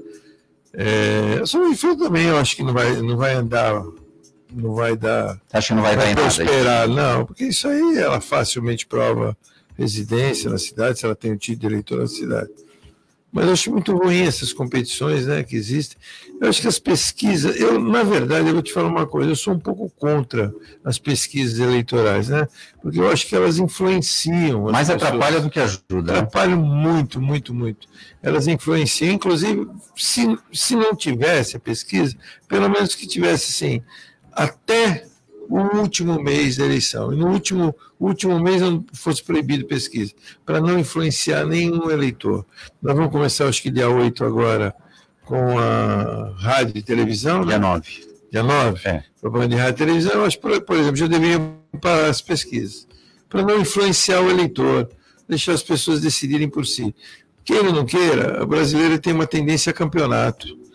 [0.73, 3.81] É, a Solange Freitas também eu acho que não vai, não vai andar,
[4.51, 5.39] não vai dar.
[5.53, 9.37] Acho que não vai, vai dar prosperar, não, porque isso aí ela facilmente prova
[9.77, 12.49] residência na cidade, se ela tem o título de eleitor na cidade.
[13.37, 15.95] Mas eu acho muito ruim essas competições né, que existem.
[16.41, 19.35] Eu acho que as pesquisas, eu, na verdade, eu vou te falar uma coisa, eu
[19.35, 20.51] sou um pouco contra
[20.83, 22.47] as pesquisas eleitorais, né?
[22.81, 24.63] Porque eu acho que elas influenciam.
[24.71, 26.13] Mais atrapalha do que ajuda.
[26.13, 26.17] Né?
[26.17, 27.87] Atrapalham muito, muito, muito.
[28.23, 33.83] Elas influenciam, inclusive, se, se não tivesse a pesquisa, pelo menos que tivesse assim,
[34.33, 35.06] até
[35.59, 40.13] o último mês da eleição, e no último, último mês não fosse proibido pesquisa,
[40.45, 42.45] para não influenciar nenhum eleitor.
[42.81, 44.75] Nós vamos começar, acho que dia 8 agora,
[45.23, 47.45] com a rádio e televisão.
[47.45, 47.67] Dia né?
[47.67, 48.07] 9.
[48.31, 48.81] Dia 9?
[48.87, 49.03] É.
[49.19, 52.87] Propaganda de rádio e televisão, acho por, por exemplo, já deveriam parar as pesquisas,
[53.29, 54.89] para não influenciar o eleitor,
[55.27, 56.93] deixar as pessoas decidirem por si.
[57.43, 60.66] Queira ou não queira, o brasileiro tem uma tendência a campeonato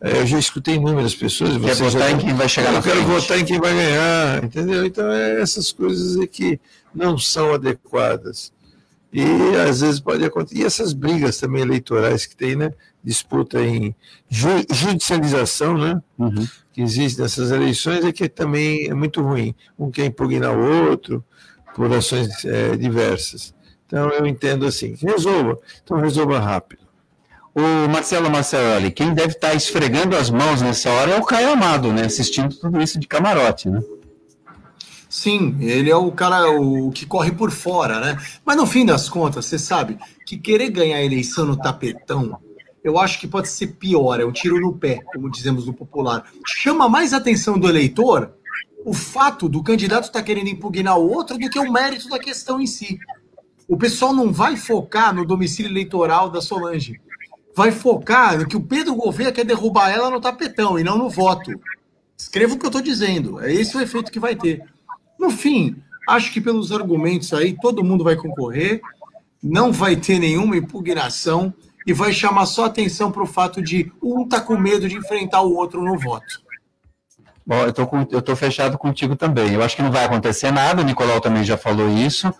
[0.00, 1.56] eu já escutei inúmeras pessoas.
[1.56, 2.10] Quer votar já...
[2.10, 4.84] em quem vai chegar Eu quero votar em quem vai ganhar, entendeu?
[4.84, 6.60] Então, é essas coisas é que
[6.94, 8.52] não são adequadas.
[9.12, 9.24] E
[9.56, 10.60] às vezes pode acontecer.
[10.60, 12.72] E essas brigas também eleitorais que tem, né?
[13.02, 13.94] Disputa em
[14.28, 16.02] judicialização, né?
[16.18, 16.46] Uhum.
[16.72, 19.54] Que existe nessas eleições, é que também é muito ruim.
[19.78, 21.24] Um quer impugnar o outro
[21.74, 23.54] por ações é, diversas.
[23.86, 25.58] Então eu entendo assim, resolva.
[25.82, 26.85] Então resolva rápido.
[27.58, 31.52] O Marcelo Marcelli, quem deve estar tá esfregando as mãos nessa hora é o Caio
[31.52, 32.04] Amado, né?
[32.04, 33.82] Assistindo tudo isso de camarote, né?
[35.08, 38.18] Sim, ele é o cara o que corre por fora, né?
[38.44, 42.38] Mas no fim das contas, você sabe que querer ganhar a eleição no tapetão,
[42.84, 46.26] eu acho que pode ser pior, é um tiro no pé, como dizemos no popular.
[46.46, 48.32] Chama mais atenção do eleitor
[48.84, 52.18] o fato do candidato estar tá querendo impugnar o outro do que o mérito da
[52.18, 52.98] questão em si.
[53.66, 57.00] O pessoal não vai focar no domicílio eleitoral da Solange
[57.56, 61.50] vai focar que o Pedro Gouveia quer derrubar ela no tapetão e não no voto.
[62.14, 63.40] Escreva o que eu estou dizendo.
[63.40, 64.62] É esse o efeito que vai ter.
[65.18, 65.74] No fim,
[66.06, 68.82] acho que pelos argumentos aí, todo mundo vai concorrer,
[69.42, 71.52] não vai ter nenhuma impugnação
[71.86, 75.40] e vai chamar só atenção para o fato de um tá com medo de enfrentar
[75.40, 76.42] o outro no voto.
[77.46, 77.86] Bom, eu tô,
[78.22, 79.54] tô fechado contigo também.
[79.54, 82.30] Eu acho que não vai acontecer nada, o Nicolau também já falou isso.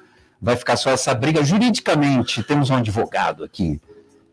[0.42, 2.42] Vai ficar só essa briga juridicamente.
[2.42, 3.81] Temos um advogado aqui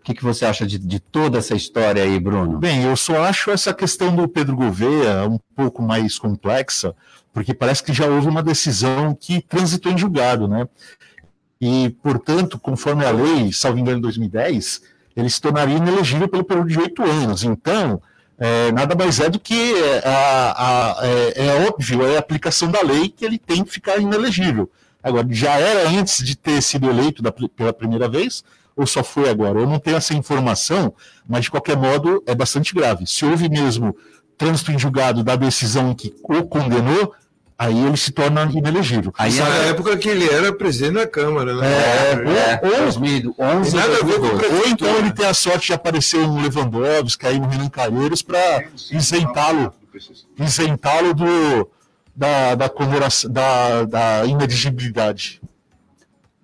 [0.04, 2.60] o que, que você acha de, de, toda essa história aí, Bruno?
[2.60, 6.94] Bem, eu só acho essa questão do Pedro Gouveia um pouco mais complexa,
[7.32, 10.68] porque parece que já houve uma decisão que transitou em julgado, né?
[11.62, 14.82] E, portanto, conforme a lei, salvo engano, em 2010,
[15.16, 17.46] ele se tornaria inelegível pelo período de oito anos.
[17.46, 18.02] Então,
[18.38, 22.82] é, nada mais é do que a, a, é, é óbvio, é a aplicação da
[22.82, 24.70] lei que ele tem que ficar inelegível.
[25.02, 28.44] Agora, já era antes de ter sido eleito da, pela primeira vez,
[28.76, 29.60] ou só foi agora?
[29.60, 30.94] Eu não tenho essa informação,
[31.28, 33.06] mas de qualquer modo é bastante grave.
[33.08, 33.96] Se houve mesmo
[34.38, 37.14] trânsito em julgado da decisão que o condenou,
[37.58, 39.14] aí ele se torna inelegível.
[39.18, 39.70] Aí na é...
[39.70, 41.68] época que ele era presidente da Câmara, né?
[41.68, 45.74] É, é, ou, 2011, nada a ver com ou então ele tem a sorte de
[45.74, 49.74] aparecer um Lewandowski, aí um Renan Calheiros para isentá-lo
[50.40, 51.70] isentá-lo do
[52.16, 52.68] da, da,
[53.30, 55.42] da, da ineligibilidade.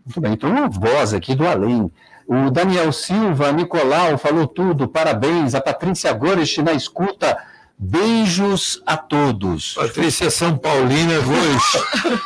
[0.05, 1.91] Muito bem, então uma voz aqui do além.
[2.31, 5.55] O Daniel Silva, Nicolau, falou tudo, parabéns.
[5.55, 7.35] A Patrícia Goresch na escuta.
[7.75, 9.73] Beijos a todos.
[9.73, 11.63] Patrícia São Paulina Gomes.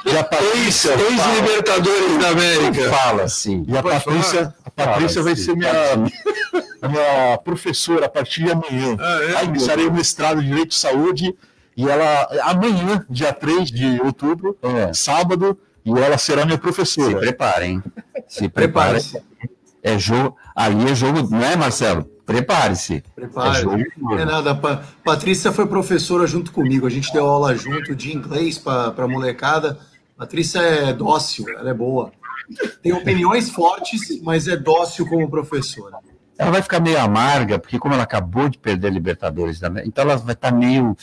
[0.05, 0.91] e a Patrícia.
[0.91, 2.89] Ex-Libertadores da América.
[2.89, 3.63] Fala, sim.
[3.65, 5.43] E a Patrícia, a Patrícia Fala, vai sim.
[5.43, 5.71] ser minha,
[6.89, 8.97] minha professora a partir de amanhã.
[8.99, 11.33] Ah, é, Aí iniciarei o mestrado em Direito de Saúde.
[11.77, 14.91] E ela, amanhã, dia 3 de outubro, é.
[14.93, 17.11] sábado, e ela será minha professora.
[17.11, 17.83] Se preparem.
[18.27, 19.01] Se preparem.
[19.83, 22.05] É jogo, ali é jogo, não é, Marcelo?
[22.25, 23.03] Prepare-se.
[23.13, 23.65] Prepare.
[24.17, 26.87] É, é nada, pa Patrícia foi professora junto comigo.
[26.87, 29.77] A gente deu aula junto de inglês para a molecada.
[30.17, 32.11] Patrícia é dócil, ela é boa.
[32.81, 35.97] Tem opiniões fortes, mas é dócil como professora.
[36.37, 40.15] Ela vai ficar meio amarga, porque como ela acabou de perder a Libertadores, então ela
[40.15, 40.95] vai estar meio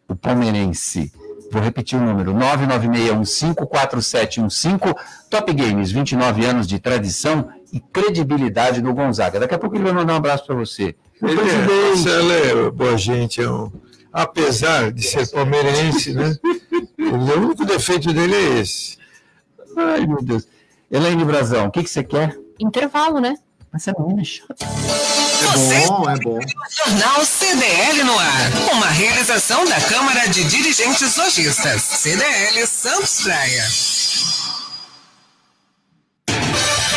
[0.09, 1.13] o palmeirense.
[1.53, 4.97] Vou repetir o número: 996154715.
[5.29, 9.39] Top Games, 29 anos de tradição e credibilidade no Gonzaga.
[9.39, 10.97] Daqui a pouco ele vai mandar um abraço para você.
[11.23, 13.71] Ele é, Marcelo boa gente, é um,
[14.11, 16.39] apesar de ser palmeirense, né?
[16.99, 18.97] o único defeito dele é esse.
[19.77, 20.49] Ai, meu Deus.
[20.91, 22.35] Elaine Brazão, o que, que você quer?
[22.59, 23.37] Intervalo, né?
[23.71, 24.47] Mas é muito
[25.43, 26.39] É bom, é bom.
[26.71, 28.53] Jornal CDL no ar.
[28.73, 31.83] Uma realização da Câmara de Dirigentes Lojistas.
[31.83, 33.65] CDL Santos Praia.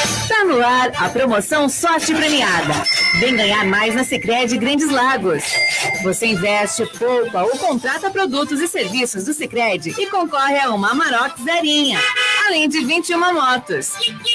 [0.06, 2.74] Está no ar a promoção Sorte Premiada.
[3.20, 5.44] Vem ganhar mais na Sicredi Grandes Lagos.
[6.04, 11.42] Você investe, poupa ou contrata produtos e serviços do Sicredi e concorre a uma Amarok
[11.44, 12.00] Zerinha,
[12.48, 13.94] além de 21 motos.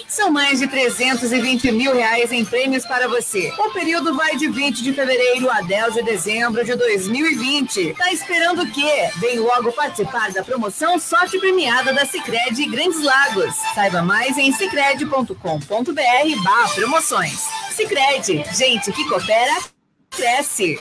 [0.08, 3.52] São mais de 320 mil reais em prêmios para você.
[3.58, 7.94] O período vai de 20 de fevereiro a 10 de dezembro de 2020.
[7.94, 9.10] Tá esperando o quê?
[9.16, 13.54] Vem logo participar da promoção Sorte Premiada da Sicredi Grandes Lagos.
[13.74, 15.59] Saiba mais em barra
[16.74, 17.46] promoções.
[17.70, 19.56] Sicredi, gente que coopera,
[20.10, 20.80] cresce.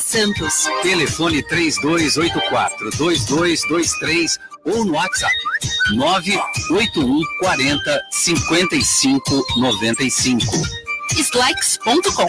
[0.00, 0.68] Santos.
[0.82, 5.32] Telefone 3284-2223 ou no WhatsApp
[5.94, 10.44] 981 40 55 95.
[11.16, 12.26] Slacks.com.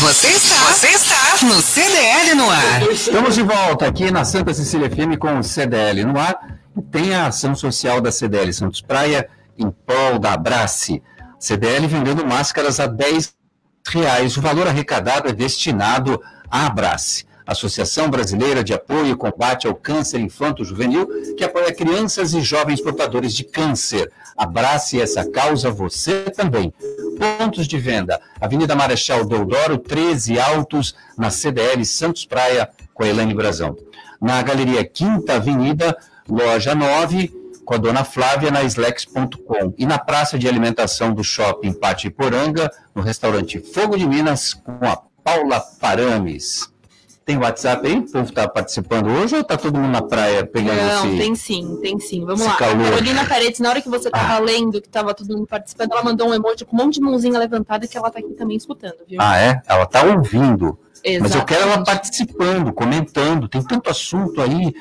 [0.00, 2.82] Você está, você está no CDL no ar.
[2.92, 6.60] Estamos de volta aqui na Santa Cecília FM com o CDL no ar.
[6.76, 11.02] E tem a ação social da CDL Santos Praia em prol da Abrace.
[11.38, 13.32] CDL vendendo máscaras a 10
[13.88, 14.36] reais.
[14.36, 17.26] O valor arrecadado é destinado à Abrace.
[17.46, 21.06] Associação Brasileira de Apoio e Combate ao Câncer Infanto-Juvenil,
[21.36, 24.10] que apoia crianças e jovens portadores de câncer.
[24.34, 26.72] Abrace essa causa você também.
[27.38, 33.34] Pontos de venda: Avenida Marechal Deodoro, 13 Altos, na CDL Santos Praia, com a Elaine
[33.34, 33.76] Brazão.
[34.20, 35.94] Na Galeria Quinta Avenida,
[36.26, 39.74] loja 9, com a dona Flávia, na Slex.com.
[39.78, 44.86] E na Praça de Alimentação do Shopping Pátio Poranga, no restaurante Fogo de Minas, com
[44.86, 46.72] a Paula Parames.
[47.24, 48.00] Tem WhatsApp aí?
[48.00, 51.16] O povo está participando hoje ou está todo mundo na praia pegando Não, esse...
[51.16, 52.20] tem sim, tem sim.
[52.20, 52.56] Vamos esse lá.
[52.56, 52.86] calor.
[52.86, 56.04] A Carolina Paredes, na hora que você tava lendo, que tava todo mundo participando, ela
[56.04, 58.98] mandou um emoji com um monte de mãozinha levantada que ela tá aqui também escutando,
[59.08, 59.18] viu?
[59.22, 59.62] Ah, é?
[59.66, 60.78] Ela está ouvindo.
[61.20, 61.86] Mas eu quero ela Exatamente.
[61.86, 63.48] participando, comentando.
[63.48, 64.74] Tem tanto assunto aí.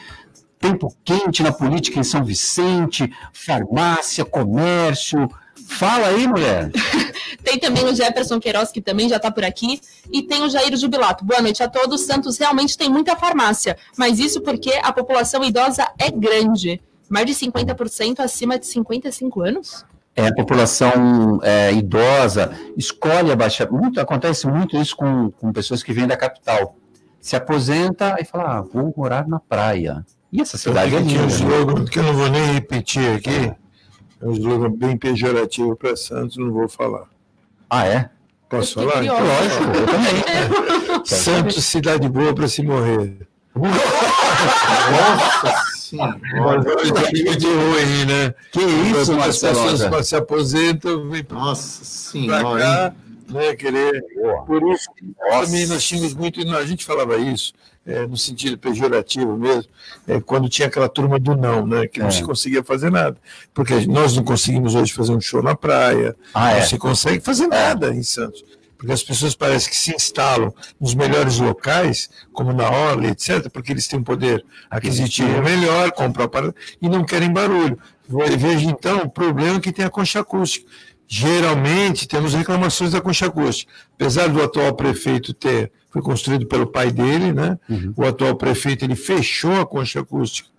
[0.63, 5.29] Tempo quente na política em São Vicente, farmácia, comércio.
[5.67, 6.71] Fala aí, mulher.
[7.43, 9.81] Tem também o Jefferson Queiroz, que também já está por aqui.
[10.09, 11.25] E tem o Jair Jubilato.
[11.25, 12.05] Boa noite a todos.
[12.05, 16.81] Santos realmente tem muita farmácia, mas isso porque a população idosa é grande.
[17.09, 19.85] Mais de 50% acima de 55 anos?
[20.15, 23.67] É, a população é, idosa escolhe a baixa.
[23.69, 26.77] Muito, acontece muito isso com, com pessoas que vêm da capital.
[27.19, 30.05] Se aposenta e fala, ah, vou morar na praia.
[30.33, 31.21] E essa cidade é um linda.
[31.21, 31.27] né?
[31.27, 33.53] slogan que eu não vou nem repetir aqui.
[34.19, 37.07] É um slogan bem pejorativo para Santos, não vou falar.
[37.69, 38.09] Ah, é?
[38.49, 39.03] Posso falar?
[39.03, 41.05] Lógico, eu também.
[41.05, 43.27] Santos, cidade boa para se morrer.
[44.91, 46.19] Nossa senhora.
[47.11, 48.33] Fica de ruim, né?
[48.51, 49.71] Que isso, As Marcelo?
[49.71, 52.95] pessoas se aposentam, para Nossa senhora,
[53.29, 54.03] né, querer.
[54.47, 54.89] Por isso,
[55.29, 57.53] também nós tínhamos muito, a gente falava isso,
[57.85, 59.69] é, no sentido pejorativo mesmo,
[60.07, 62.11] é, quando tinha aquela turma do não, né, que não É.
[62.11, 63.17] se conseguia fazer nada.
[63.53, 66.61] Porque nós não conseguimos hoje fazer um show na praia, Ah, não é.
[66.61, 68.43] se consegue fazer nada em Santos.
[68.77, 73.71] Porque as pessoas parecem que se instalam nos melhores locais, como na Orla, etc., porque
[73.71, 77.79] eles têm um poder aquisitivo melhor, compram para e não querem barulho.
[78.37, 80.69] Veja então o problema que tem a concha acústica.
[81.07, 83.71] Geralmente temos reclamações da concha acústica.
[83.95, 87.59] Apesar do atual prefeito ter, foi construído pelo pai dele, né?
[87.95, 90.49] O atual prefeito ele fechou a concha acústica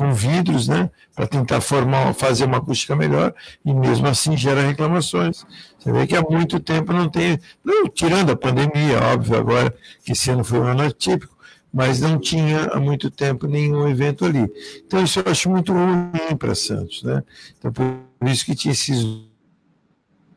[0.00, 5.44] com vidros, né, para tentar formar, fazer uma acústica melhor, e mesmo assim gera reclamações.
[5.78, 10.12] Você vê que há muito tempo não tem, não, tirando a pandemia, óbvio, agora que
[10.12, 11.36] esse ano foi um ano atípico,
[11.70, 14.50] mas não tinha há muito tempo nenhum evento ali.
[14.86, 17.22] Então isso eu acho muito ruim para Santos, né?
[17.58, 17.84] Então por
[18.26, 19.04] isso que tinha esses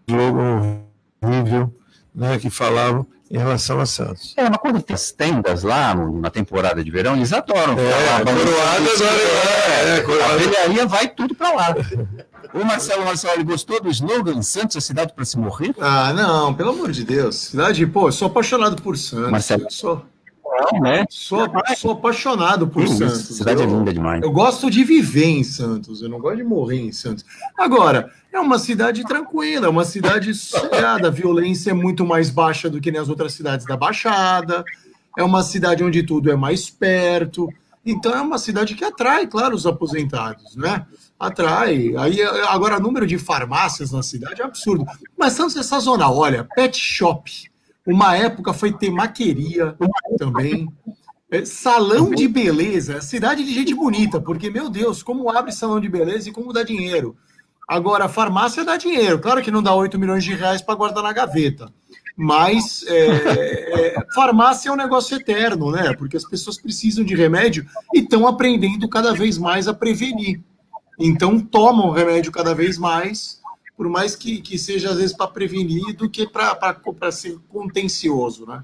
[0.08, 0.80] slogan
[1.22, 1.74] horrível,
[2.14, 4.34] né, que falavam em relação a Santos.
[4.38, 7.74] É, mas quando tem as tendas lá no- na temporada de verão, eles adoram.
[7.80, 8.90] É, lá, a coroada
[9.98, 11.76] agora é, é, a velharia vai tudo para lá.
[12.54, 15.74] O Marcelo, Marcelo, ele gostou do slogan Santos, a cidade para se morrer?
[15.80, 17.36] Ah, não, pelo amor de Deus.
[17.36, 19.32] Cidade, pô, eu sou apaixonado por Santos.
[19.32, 19.64] Marcelo.
[19.64, 20.06] Eu Sou,
[20.72, 21.06] Não, né?
[21.10, 21.46] sou,
[21.78, 23.38] sou apaixonado por isso, Santos.
[23.38, 24.22] cidade é Eu- linda demais.
[24.22, 27.26] Eu gosto de viver em Santos, eu não gosto de morrer em Santos.
[27.58, 32.70] Agora, é uma cidade tranquila, é uma cidade sossegada, a violência é muito mais baixa
[32.70, 34.64] do que nas outras cidades da Baixada,
[35.18, 37.48] é uma cidade onde tudo é mais perto,
[37.86, 40.86] então é uma cidade que atrai, claro, os aposentados, né?
[41.20, 41.94] Atrai.
[41.98, 44.86] Aí, agora, o número de farmácias na cidade é absurdo.
[45.18, 47.50] Mas Santos é sazonal, olha, pet shop.
[47.86, 49.76] Uma época foi temaqueria
[50.18, 50.72] também.
[51.30, 55.90] É, salão de beleza, cidade de gente bonita, porque, meu Deus, como abre salão de
[55.90, 57.18] beleza e como dá dinheiro.
[57.68, 59.20] Agora, farmácia dá dinheiro.
[59.20, 61.74] Claro que não dá 8 milhões de reais para guardar na gaveta.
[62.16, 65.94] Mas é, é, farmácia é um negócio eterno, né?
[65.98, 70.40] Porque as pessoas precisam de remédio e estão aprendendo cada vez mais a prevenir.
[71.00, 73.42] Então, tomam remédio cada vez mais,
[73.76, 78.64] por mais que, que seja, às vezes, para prevenir do que para ser contencioso, né?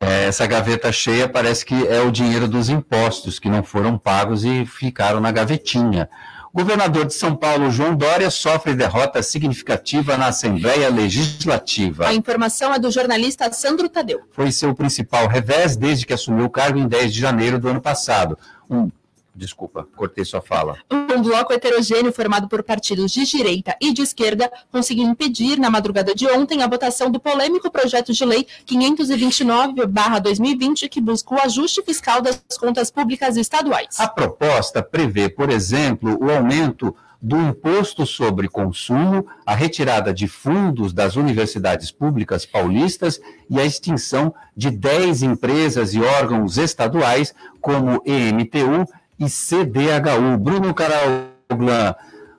[0.00, 4.44] É, essa gaveta cheia parece que é o dinheiro dos impostos que não foram pagos
[4.44, 6.08] e ficaram na gavetinha.
[6.52, 12.08] O governador de São Paulo, João Dória, sofre derrota significativa na Assembleia Legislativa.
[12.08, 14.20] A informação é do jornalista Sandro Tadeu.
[14.32, 17.80] Foi seu principal revés desde que assumiu o cargo em 10 de janeiro do ano
[17.80, 18.36] passado.
[18.68, 18.90] Um
[19.34, 20.76] Desculpa, cortei sua fala.
[20.90, 26.14] Um bloco heterogêneo formado por partidos de direita e de esquerda conseguiu impedir, na madrugada
[26.14, 32.20] de ontem, a votação do polêmico projeto de lei 529-2020, que busca o ajuste fiscal
[32.20, 33.98] das contas públicas estaduais.
[33.98, 40.92] A proposta prevê, por exemplo, o aumento do imposto sobre consumo, a retirada de fundos
[40.92, 48.84] das universidades públicas paulistas e a extinção de 10 empresas e órgãos estaduais, como EMTU
[49.18, 50.38] e CDHU.
[50.38, 51.94] Bruno Caralglan,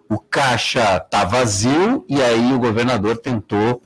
[0.09, 3.81] o caixa está vazio e aí o governador tentou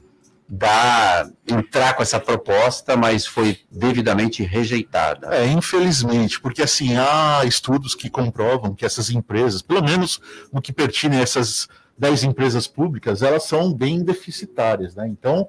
[0.48, 5.36] dar, entrar com essa proposta, mas foi devidamente rejeitada.
[5.36, 10.22] É, infelizmente, porque assim, há estudos que comprovam que essas empresas, pelo menos
[10.52, 11.68] no que pertine a essas
[11.98, 15.08] 10 empresas públicas, elas são bem deficitárias, né?
[15.08, 15.48] Então,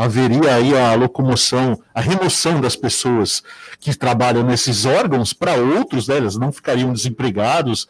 [0.00, 3.42] haveria aí a locomoção, a remoção das pessoas
[3.78, 7.86] que trabalham nesses órgãos para outros, né, elas não ficariam desempregados.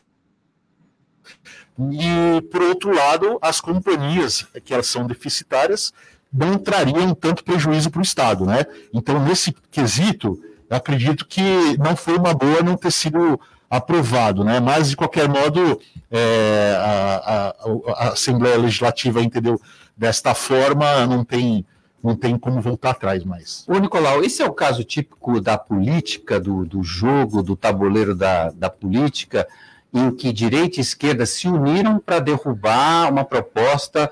[1.79, 5.93] E, por outro lado, as companhias que elas são deficitárias
[6.33, 8.45] não trariam tanto prejuízo para o Estado.
[8.45, 8.67] Né?
[8.93, 13.41] Então, nesse quesito, eu acredito que não foi uma boa não ter sido
[13.71, 14.59] aprovado, né?
[14.59, 15.81] mas, de qualquer modo,
[16.11, 17.55] é, a,
[17.95, 19.61] a, a Assembleia Legislativa entendeu
[19.97, 21.65] desta forma, não tem
[22.03, 23.65] não tem como voltar atrás mais.
[23.69, 28.51] Ô, Nicolau, esse é o caso típico da política, do, do jogo, do tabuleiro da,
[28.51, 29.47] da política,
[29.93, 34.11] em que direita e esquerda se uniram para derrubar uma proposta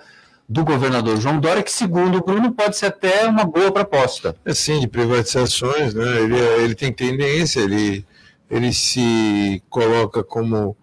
[0.49, 4.35] do governador João Dória, que, segundo o Bruno, pode ser até uma boa proposta.
[4.45, 6.23] É sim, de privatizações, né?
[6.23, 8.05] Ele, ele tem tendência, ele,
[8.51, 10.75] ele se coloca como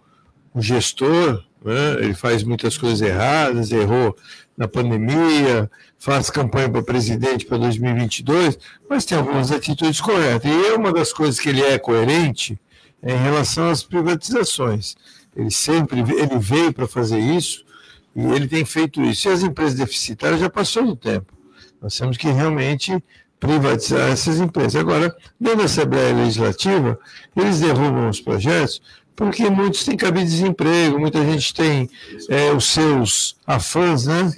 [0.53, 1.95] um gestor, né?
[1.99, 4.15] ele faz muitas coisas erradas, errou
[4.57, 8.57] na pandemia, faz campanha para presidente para 2022,
[8.89, 10.49] mas tem algumas atitudes corretas.
[10.49, 12.59] E uma das coisas que ele é coerente
[13.01, 14.95] é em relação às privatizações.
[15.35, 17.65] Ele sempre ele veio para fazer isso
[18.15, 19.27] e ele tem feito isso.
[19.27, 21.33] E as empresas deficitárias já passou do tempo.
[21.81, 23.03] Nós temos que realmente
[23.39, 24.75] privatizar essas empresas.
[24.75, 26.97] Agora, dentro da Assembleia Legislativa,
[27.35, 28.81] eles derrubam os projetos
[29.15, 31.89] porque muitos têm cabido de desemprego, muita gente tem
[32.29, 34.31] é, os seus afãs, né?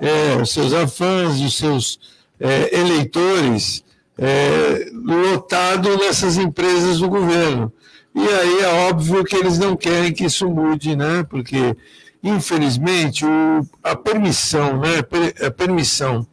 [0.00, 1.98] é, os seus afãs, os seus
[2.40, 3.84] é, eleitores
[4.18, 7.72] é, lotado nessas empresas do governo.
[8.14, 11.22] E aí é óbvio que eles não querem que isso mude, né?
[11.28, 11.76] Porque,
[12.22, 15.04] infelizmente, o, a permissão, né?
[15.46, 16.26] A permissão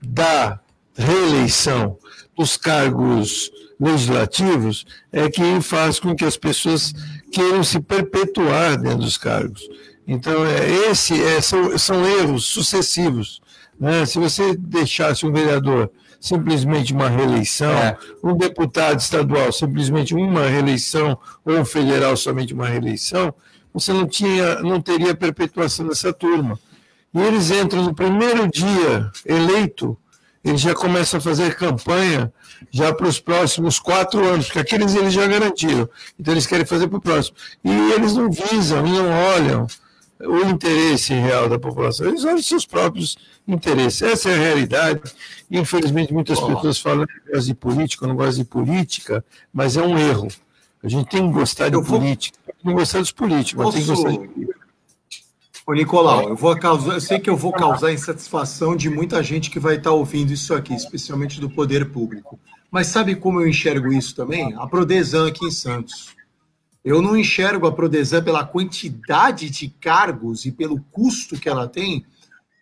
[0.00, 0.60] da
[0.96, 1.98] reeleição
[2.36, 6.94] dos cargos legislativos é que faz com que as pessoas
[7.34, 9.68] queiram se perpetuar dentro dos cargos.
[10.06, 13.40] Então, é, esse é, são, são erros sucessivos.
[13.78, 14.06] Né?
[14.06, 17.98] Se você deixasse um vereador simplesmente uma reeleição, é.
[18.22, 23.34] um deputado estadual simplesmente uma reeleição, ou um federal somente uma reeleição,
[23.72, 26.58] você não, tinha, não teria perpetuação dessa turma.
[27.12, 29.98] E eles entram no primeiro dia eleito,
[30.44, 32.32] eles já começam a fazer campanha
[32.70, 35.88] já para os próximos quatro anos, porque aqueles eles já garantiram.
[36.18, 37.36] Então eles querem fazer para o próximo.
[37.64, 39.66] E eles não visam, não olham
[40.20, 43.16] o interesse real da população, eles olham seus próprios
[43.48, 44.02] interesses.
[44.02, 45.00] Essa é a realidade.
[45.50, 46.46] Infelizmente, muitas oh.
[46.46, 50.28] pessoas falam que gosto de política, eu não gosto de política, mas é um erro.
[50.82, 51.84] A gente tem que gostar de vou...
[51.84, 53.78] política, não gostar dos políticos, Posso...
[53.78, 54.63] mas tem que gostar de política.
[55.66, 59.50] Ô, Nicolau, eu, vou causar, eu sei que eu vou causar insatisfação de muita gente
[59.50, 62.38] que vai estar ouvindo isso aqui, especialmente do poder público.
[62.70, 64.54] Mas sabe como eu enxergo isso também?
[64.58, 66.14] A Prodesan aqui em Santos.
[66.84, 72.04] Eu não enxergo a Prodesan pela quantidade de cargos e pelo custo que ela tem,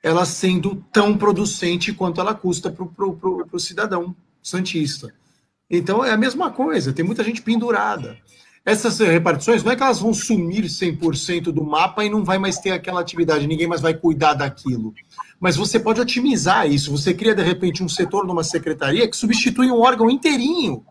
[0.01, 5.13] ela sendo tão producente quanto ela custa para o cidadão santista.
[5.69, 8.17] Então é a mesma coisa, tem muita gente pendurada.
[8.65, 12.59] Essas repartições não é que elas vão sumir 100% do mapa e não vai mais
[12.59, 14.95] ter aquela atividade, ninguém mais vai cuidar daquilo.
[15.41, 16.93] Mas você pode otimizar isso.
[16.93, 20.85] Você cria, de repente, um setor numa secretaria que substitui um órgão inteirinho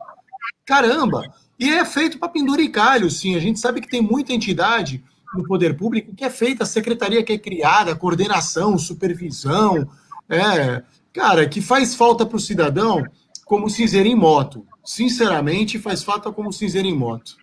[0.65, 1.33] Caramba!
[1.59, 3.35] E é feito para penduricalho, sim.
[3.35, 5.03] A gente sabe que tem muita entidade
[5.35, 9.87] no poder público que é feita, a secretaria que é criada, coordenação, supervisão,
[10.29, 10.81] é,
[11.13, 13.03] cara, que faz falta para o cidadão
[13.45, 14.65] como cinzeiro em moto.
[14.83, 17.35] Sinceramente, faz falta como cinzeiro em moto.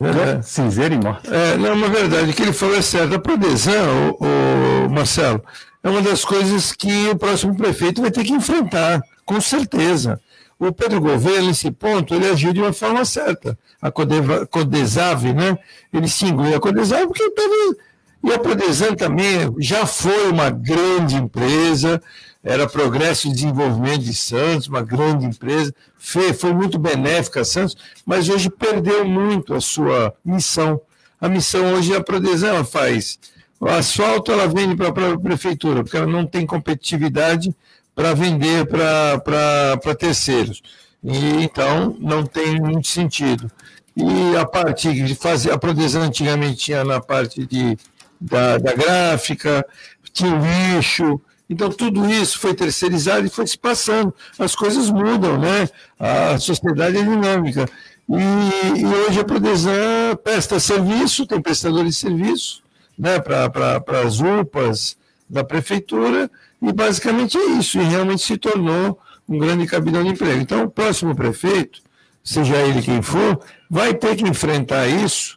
[0.00, 1.32] É, cinzeiro em moto.
[1.32, 3.14] É, não, uma verdade, o que ele falou é certo.
[3.14, 3.86] A Prodesan,
[4.18, 5.44] o, o Marcelo,
[5.82, 10.18] é uma das coisas que o próximo prefeito vai ter que enfrentar, com certeza.
[10.58, 13.58] O Pedro Gouveia, nesse ponto, ele agiu de uma forma certa.
[13.80, 15.58] A Codesave, né?
[15.92, 17.78] Ele se inclui a Codesave porque teve...
[18.22, 22.02] E a Prodesan também já foi uma grande empresa,
[22.42, 27.76] era Progresso e Desenvolvimento de Santos, uma grande empresa, foi, foi muito benéfica a Santos,
[28.04, 30.80] mas hoje perdeu muito a sua missão.
[31.20, 33.18] A missão hoje a Prodesan faz.
[33.60, 37.54] O asfalto ela vende para a prefeitura, porque ela não tem competitividade
[37.94, 40.62] para vender para terceiros.
[41.04, 43.50] E, então, não tem muito sentido.
[43.94, 47.76] E a parte de fazer, a Prodesan antigamente tinha na parte de,
[48.18, 49.66] da, da gráfica,
[50.10, 50.38] tinha
[50.74, 51.20] lixo,
[51.50, 54.14] então, tudo isso foi terceirizado e foi se passando.
[54.38, 55.68] As coisas mudam, né?
[55.98, 57.68] A sociedade é dinâmica.
[58.08, 62.62] E, e hoje a Prodesan presta serviço, tem prestador de serviço
[62.96, 64.96] né, para as UPAs
[65.28, 66.30] da prefeitura,
[66.62, 68.98] e basicamente é isso, e realmente se tornou
[69.28, 70.40] um grande cabidão de emprego.
[70.40, 71.80] Então, o próximo prefeito,
[72.22, 75.36] seja ele quem for, vai ter que enfrentar isso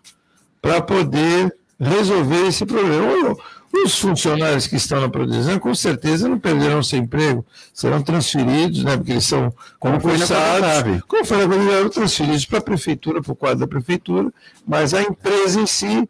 [0.62, 3.36] para poder resolver esse problema.
[3.74, 7.44] Os funcionários que estão na produção, com certeza, não perderão seu emprego,
[7.74, 13.32] serão transferidos, né, porque eles são concursados, como foi na transferidos para a prefeitura, para
[13.32, 14.32] o quadro da prefeitura,
[14.66, 16.08] mas a empresa em si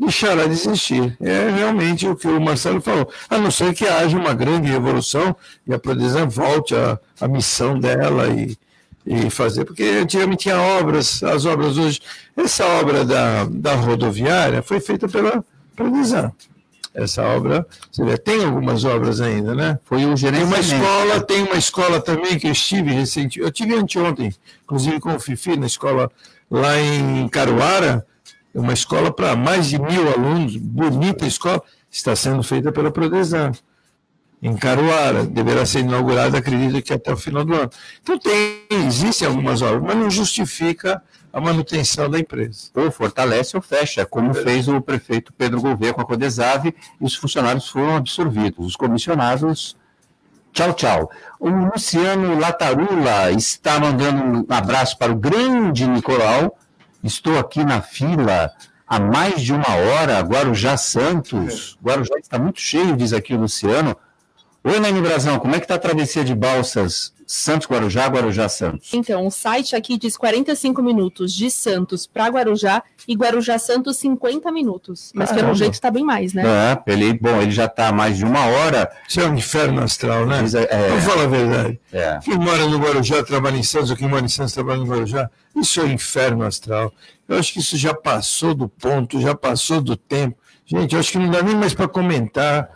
[0.00, 1.14] deixará de existir.
[1.20, 3.06] É realmente o que o Marcelo falou.
[3.28, 5.36] A não ser que haja uma grande revolução
[5.66, 8.56] e a Prodesan volte à, à missão dela e,
[9.06, 12.00] e fazer, porque antigamente tinha obras, as obras hoje,
[12.34, 15.44] essa obra da, da rodoviária foi feita pela
[15.76, 16.32] Prodesan.
[16.94, 19.78] Essa obra, você vê, tem algumas obras ainda, né?
[19.84, 20.40] Foi um gerente.
[20.40, 25.00] Tem uma escola, tem uma escola também que eu estive recentemente, eu tive anteontem, inclusive
[25.00, 26.10] com o Fifi, na escola
[26.50, 28.06] lá em Caruara,
[28.54, 33.52] uma escola para mais de mil alunos, bonita escola, está sendo feita pela Prodesan.
[34.42, 37.70] Em Caruara, deverá ser inaugurada, acredito que até o final do ano.
[38.02, 41.00] Então, tem, existem algumas obras, mas não justifica
[41.32, 42.70] a manutenção da empresa.
[42.74, 44.34] Ou fortalece ou fecha, como é.
[44.34, 48.66] fez o prefeito Pedro Gouveia com a Codesave, e os funcionários foram absorvidos.
[48.66, 49.76] Os comissionados,
[50.52, 51.10] tchau, tchau.
[51.40, 56.58] O Luciano Latarula está mandando um abraço para o grande Nicolau,
[57.02, 58.52] Estou aqui na fila
[58.86, 61.76] há mais de uma hora, Guarujá Santos.
[61.82, 63.96] Guarujá está muito cheio, diz aqui o Luciano.
[64.62, 68.92] Oi, Nani Brazão, como é que está a travessia de balsas Santos Guarujá, Guarujá Santos?
[68.92, 74.52] Então, o site aqui diz 45 minutos de Santos para Guarujá e Guarujá Santos 50
[74.52, 75.12] minutos.
[75.14, 75.46] Mas Caramba.
[75.46, 76.42] pelo jeito está bem mais, né?
[76.44, 78.86] É, ele, bom, ele já está mais de uma hora.
[79.08, 80.40] Isso é um inferno astral, né?
[80.68, 81.80] É, Vamos falar a verdade.
[81.90, 82.18] É.
[82.22, 85.30] Quem mora no Guarujá trabalha em Santos, ou quem mora em Santos trabalha no Guarujá,
[85.56, 86.92] isso é um inferno astral.
[87.26, 90.36] Eu acho que isso já passou do ponto, já passou do tempo.
[90.66, 92.70] Gente, eu acho que não dá nem mais para comentar.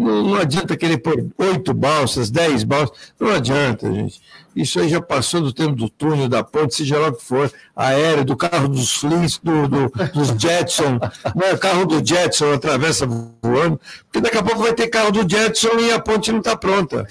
[0.00, 4.20] Não, não, adianta querer pôr oito balsas, dez balsas, não adianta, gente.
[4.54, 7.52] Isso aí já passou do tempo do túnel, da ponte, seja lá o que for,
[7.74, 10.98] aéreo, do carro dos Flins, do, do, dos Jetson,
[11.34, 11.56] né?
[11.58, 15.92] carro do Jetson atravessa voando, porque daqui a pouco vai ter carro do Jetson e
[15.92, 17.06] a ponte não está pronta.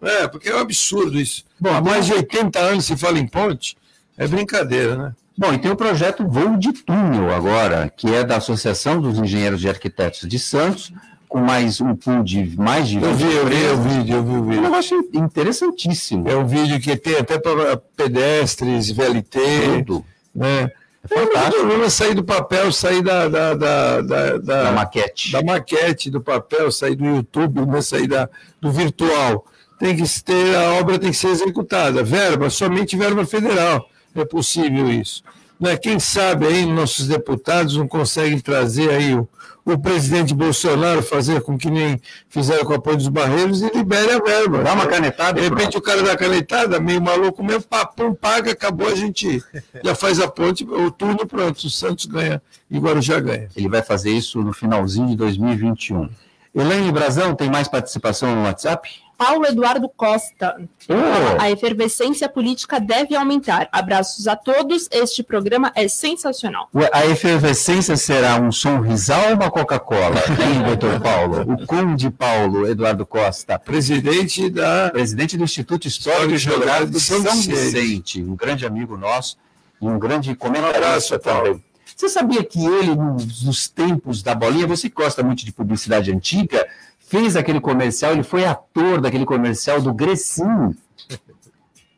[0.00, 1.44] É, porque é um absurdo isso.
[1.58, 3.76] Bom, há mais de 80 anos se fala em ponte,
[4.16, 5.12] é brincadeira, né?
[5.36, 9.64] Bom, e tem o projeto Voo de Túnel agora, que é da Associação dos Engenheiros
[9.64, 10.92] e Arquitetos de Santos,
[11.34, 13.02] com mais um pool de mais de.
[13.02, 14.60] Eu vi, eu vi o vídeo, eu vi o vídeo.
[14.60, 16.28] Um negócio interessantíssimo.
[16.28, 19.40] É um vídeo que tem até para pedestres, VLT.
[19.84, 20.04] Tudo.
[20.32, 20.70] Né?
[21.02, 21.72] É fantástico.
[21.72, 25.32] É, sair do papel, sair da, da, da, da, da, maquete.
[25.32, 27.82] Da maquete, do papel, sair do YouTube, né?
[27.82, 28.30] sair da,
[28.60, 29.44] do virtual.
[29.80, 32.04] Tem que ter, a obra tem que ser executada.
[32.04, 33.88] Verba, somente verba federal.
[34.14, 35.24] É possível isso.
[35.64, 35.78] Né?
[35.78, 39.26] Quem sabe aí nossos deputados não conseguem trazer aí o,
[39.64, 41.98] o presidente Bolsonaro fazer com que nem
[42.28, 44.62] fizeram com o apoio dos barreiros e libere a verba.
[44.62, 45.40] Dá uma canetada.
[45.40, 45.78] De repente pronto.
[45.78, 49.42] o cara dá a canetada, meio maluco mesmo, papum, paga, acabou, a gente
[49.82, 53.48] já faz a ponte, o turno pronto, o Santos ganha e Guarujá ganha.
[53.56, 56.10] Ele vai fazer isso no finalzinho de 2021.
[56.54, 58.86] Elaine Brazão, tem mais participação no WhatsApp?
[59.16, 60.56] Paulo Eduardo Costa.
[60.88, 61.40] Oh.
[61.42, 63.68] A efervescência política deve aumentar.
[63.72, 64.88] Abraços a todos.
[64.90, 66.68] Este programa é sensacional.
[66.74, 70.14] Ué, A efervescência será um sorrisal ou uma Coca-Cola?
[70.44, 71.40] Hein, doutor Paulo?
[71.52, 74.90] O Conde Paulo Eduardo Costa, Presidente da.
[74.90, 77.54] presidente do Instituto Histórico e Geográfico de São, São Vicente.
[77.54, 78.22] Vicente.
[78.22, 79.36] um grande amigo nosso
[79.80, 81.44] e um grande Um comentarista Paulo.
[81.44, 81.64] também.
[81.96, 86.66] Você sabia que ele, nos, tempos da bolinha, você gosta muito de publicidade antiga,
[87.08, 90.74] fez aquele comercial, ele foi ator daquele comercial do Grecinho.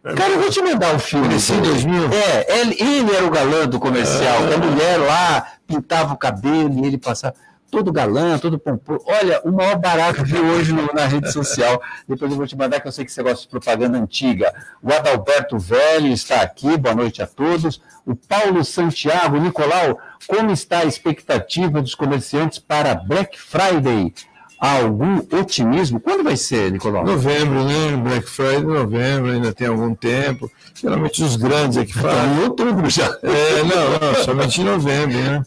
[0.03, 1.29] Cara, eu vou te mandar o filme.
[1.29, 2.13] Grecinho 2000?
[2.13, 4.37] É, ele, ele era o galã do comercial.
[4.51, 4.55] Ah.
[4.55, 7.35] A mulher lá pintava o cabelo e ele passava
[7.69, 9.01] todo galã, todo pomposo.
[9.05, 11.83] Olha, o maior barato que hoje no- na rede social.
[12.09, 14.55] Depois eu vou te mandar, que eu sei que você gosta de propaganda antiga.
[14.81, 17.83] O Adalberto Velho está aqui, boa noite a todos.
[18.07, 19.99] O Paulo Santiago, Nicolau,
[20.29, 24.15] como está a expectativa dos comerciantes para Black Friday?
[24.59, 26.01] Há algum otimismo?
[26.01, 27.05] Quando vai ser, Nicolau?
[27.05, 27.97] Novembro, né?
[28.03, 30.51] Black Friday, novembro, ainda tem algum tempo.
[30.75, 32.37] Geralmente os grandes é que fazem.
[32.39, 33.07] Em outubro já.
[33.23, 35.43] É, não, não, somente em novembro, né?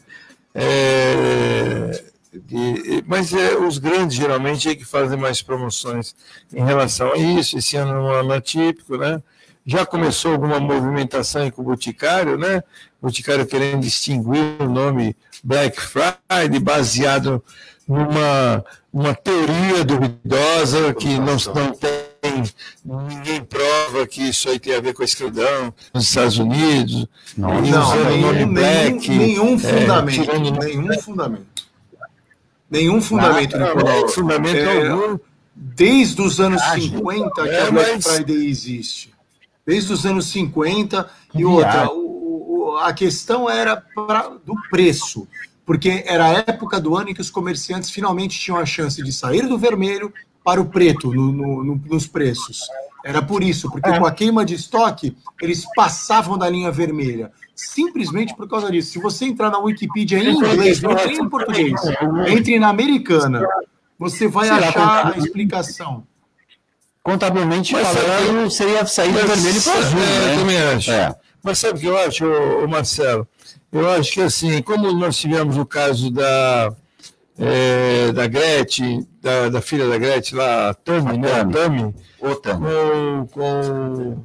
[0.53, 2.03] É,
[2.51, 6.15] e- e- mas é, os grandes geralmente é que fazem mais promoções
[6.53, 7.57] em relação a isso.
[7.57, 9.21] Esse ano é um ano atípico, né?
[9.65, 12.63] Já começou alguma movimentação aí com o Boticário, né?
[13.01, 17.43] O Boticário querendo distinguir o nome Black Friday baseado
[17.87, 22.09] numa uma teoria duvidosa que não, não tem
[22.83, 27.07] ninguém prova que isso aí tem a ver com a escravidão nos Estados Unidos.
[27.37, 30.21] Não, Não, nenhum, Black, nenhum, nenhum é, fundamento.
[30.21, 31.45] tirando- nenhum fundamento.
[32.69, 33.85] Nenhum fundamento, Não, Nicolau.
[33.95, 35.19] não tem fundamento É, algum.
[35.55, 39.13] Desde os anos Ah, 50 que é, a Black mas- Friday existe.
[39.65, 45.27] Desde os anos 50 e Que outra, o- o- a questão era pra, do preço,
[45.69, 49.11] porque era a época do ano em que os comerciantes finalmente tinham a chance de
[49.13, 50.11] sair do vermelho
[50.43, 52.61] para o preto no- no- no- nos preços.
[53.05, 57.31] Era por isso, porque com a queima de estoque, eles passavam da linha vermelha.
[57.55, 58.93] Simplesmente por causa disso.
[58.93, 61.79] Se você entrar na Wikipedia em inglês, não tem em português,
[62.29, 63.47] entre na americana,
[63.99, 66.03] você vai Sei lá, achar a explicação.
[67.03, 70.35] Contabilmente Mas falando, seria sair do vermelho para o azul, é, Eu né?
[70.39, 70.91] também acho.
[70.91, 71.15] É.
[71.43, 73.27] Mas sabe o que eu acho, ô, ô Marcelo?
[73.71, 76.73] Eu acho que assim, como nós tivemos o caso da,
[77.37, 81.31] é, da Gretchen, da, da filha da Gretchen lá, a Tami, né?
[81.31, 81.53] A Tami.
[81.53, 82.55] Tami, Outra.
[82.55, 83.27] com.
[83.31, 84.23] com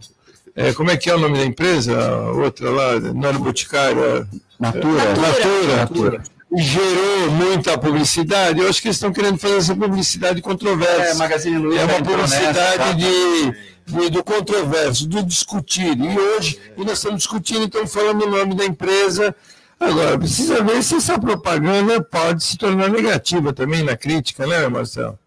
[0.56, 1.98] é, como é que é o nome da empresa?
[1.98, 5.04] A outra lá, não era Boticário, Natura.
[5.16, 5.76] Natura.
[5.76, 6.22] Natura.
[6.56, 8.60] gerou muita publicidade.
[8.60, 11.02] Eu acho que eles estão querendo fazer essa publicidade controversa.
[11.02, 12.92] É, Magazine Luiza É uma publicidade tá?
[12.92, 13.54] de,
[13.86, 15.96] de- do controverso, do discutir.
[15.98, 19.34] E hoje, e nós estamos discutindo, estamos falando o nome da empresa.
[19.78, 25.18] Agora, precisa ver se essa propaganda pode se tornar negativa também na crítica, né, Marcelo?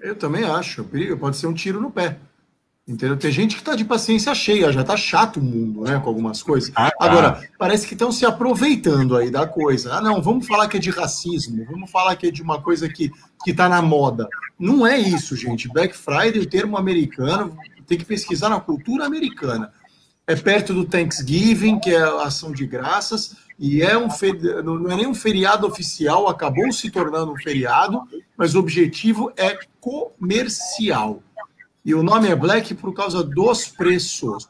[0.00, 0.84] Eu também acho.
[1.18, 2.16] Pode ser um tiro no pé.
[2.88, 3.16] Entendeu?
[3.16, 6.40] Tem gente que está de paciência cheia, já está chato o mundo, né, com algumas
[6.40, 6.70] coisas.
[6.76, 7.04] Ah, tá.
[7.04, 9.94] Agora, parece que estão se aproveitando aí da coisa.
[9.94, 12.88] Ah, não, vamos falar que é de racismo, vamos falar que é de uma coisa
[12.88, 13.10] que
[13.44, 14.28] que está na moda.
[14.58, 15.68] Não é isso, gente.
[15.68, 17.56] Black Friday, o termo americano,
[17.86, 19.72] tem que pesquisar na cultura americana.
[20.26, 24.90] É perto do Thanksgiving, que é a ação de graças, e é um feri- não
[24.90, 28.02] é nem um feriado oficial, acabou se tornando um feriado,
[28.36, 31.22] mas o objetivo é comercial.
[31.86, 34.48] E o nome é Black por causa dos preços.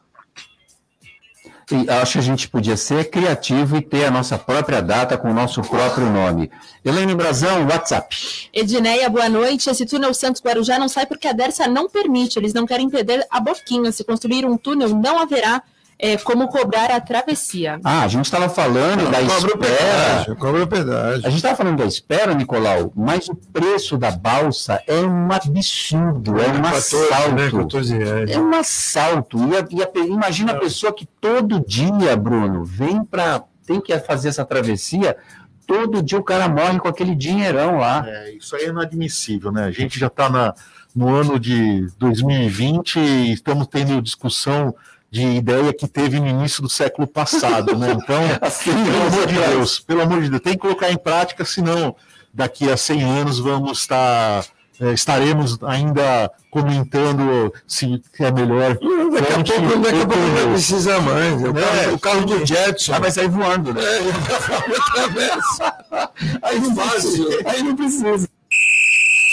[1.71, 5.29] E acho que a gente podia ser criativo e ter a nossa própria data com
[5.29, 6.49] o nosso próprio nome.
[6.83, 8.49] Elaine Brazão, WhatsApp.
[8.51, 9.69] Edneia, boa noite.
[9.69, 12.39] Esse túnel Santos Guarujá não sai porque a Dersa não permite.
[12.39, 13.91] Eles não querem perder a boquinha.
[13.91, 15.61] Se construir um túnel, não haverá
[15.99, 17.79] eh, como cobrar a travessia.
[17.83, 19.57] Ah, a gente estava falando da Cobra o espera.
[19.57, 21.25] pedágio, cobra pedágio.
[21.25, 26.39] A gente estava falando da espera, Nicolau, mas o preço da balsa é um absurdo,
[26.39, 27.35] é um 14, assalto.
[27.35, 28.29] né, 14 reais.
[28.31, 29.37] É um assalto.
[29.47, 33.43] E a- e a imagina a pessoa que todo dia, Bruno, vem para.
[33.65, 35.17] tem que fazer essa travessia,
[35.65, 38.05] todo dia o cara morre com aquele dinheirão lá.
[38.07, 39.65] É, isso aí é inadmissível, né?
[39.65, 40.53] A gente já está
[40.95, 44.73] no ano de 2020 e estamos tendo discussão
[45.09, 47.93] de ideia que teve no início do século passado, né?
[47.93, 51.45] Então, Assim, pelo amor de Deus, pelo amor de Deus, tem que colocar em prática,
[51.45, 51.95] senão
[52.33, 54.45] daqui a 100 anos vamos estar
[54.79, 58.77] eh, estaremos ainda comentando se é melhor.
[59.11, 61.41] Daqui a pouco, daqui a ou pouco não precisar mais.
[61.41, 62.93] O carro, o carro do Jetson.
[62.93, 63.81] Ah, vai sair voando, né?
[66.43, 67.27] Aí não fácil.
[67.45, 68.29] Aí não precisa.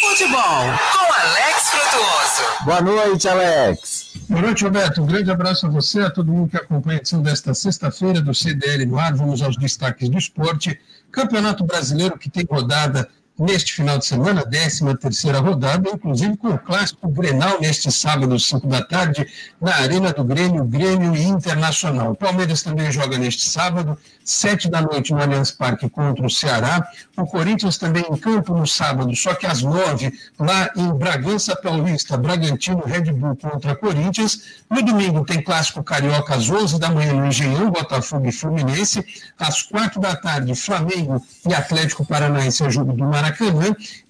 [0.01, 2.65] Futebol com Alex Frutuoso.
[2.65, 3.94] Boa noite, Alex.
[4.27, 5.03] Boa noite, Roberto.
[5.03, 8.35] Um grande abraço a você, a todo mundo que acompanha a edição desta sexta-feira do
[8.35, 9.15] CDL no ar.
[9.15, 10.81] Vamos aos destaques do esporte.
[11.13, 13.07] Campeonato Brasileiro que tem rodada
[13.39, 18.67] neste final de semana, 13 terceira rodada, inclusive com o clássico Grenal neste sábado, 5
[18.67, 19.27] da tarde,
[19.61, 22.13] na Arena do Grêmio, Grêmio Internacional.
[22.13, 26.87] O Palmeiras também joga neste sábado, 7 da noite no Allianz Parque contra o Ceará.
[27.17, 32.17] O Corinthians também em campo no sábado, só que às 9, lá em Bragança Paulista,
[32.17, 34.63] Bragantino Red Bull contra Corinthians.
[34.71, 39.05] No domingo tem clássico carioca às 11 da manhã no Engenhão, Botafogo e Fluminense.
[39.39, 43.24] Às 4 da tarde, Flamengo e Atlético Paranaense, é jogo do Maracanã.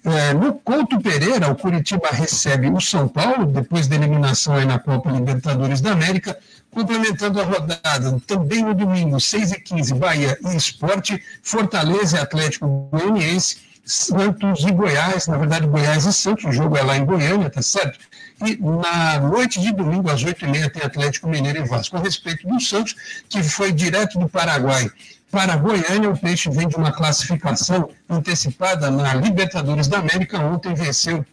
[0.03, 4.79] É, no Couto Pereira, o Curitiba recebe o São Paulo, depois da eliminação aí na
[4.79, 6.37] Copa Libertadores da América.
[6.71, 12.89] Complementando a rodada, também no domingo, 6 e 15 Bahia e Esporte, Fortaleza e Atlético
[12.91, 17.49] Goianiense, Santos e Goiás, na verdade Goiás e Santos, o jogo é lá em Goiânia,
[17.49, 17.99] tá certo?
[18.45, 21.95] E na noite de domingo, às 8h30, tem Atlético Mineiro e Vasco.
[21.95, 22.95] A respeito do Santos,
[23.29, 24.89] que foi direto do Paraguai
[25.35, 30.39] para Goiânia, o Peixe vem de uma classificação antecipada na Libertadores da América.
[30.39, 31.25] Ontem venceu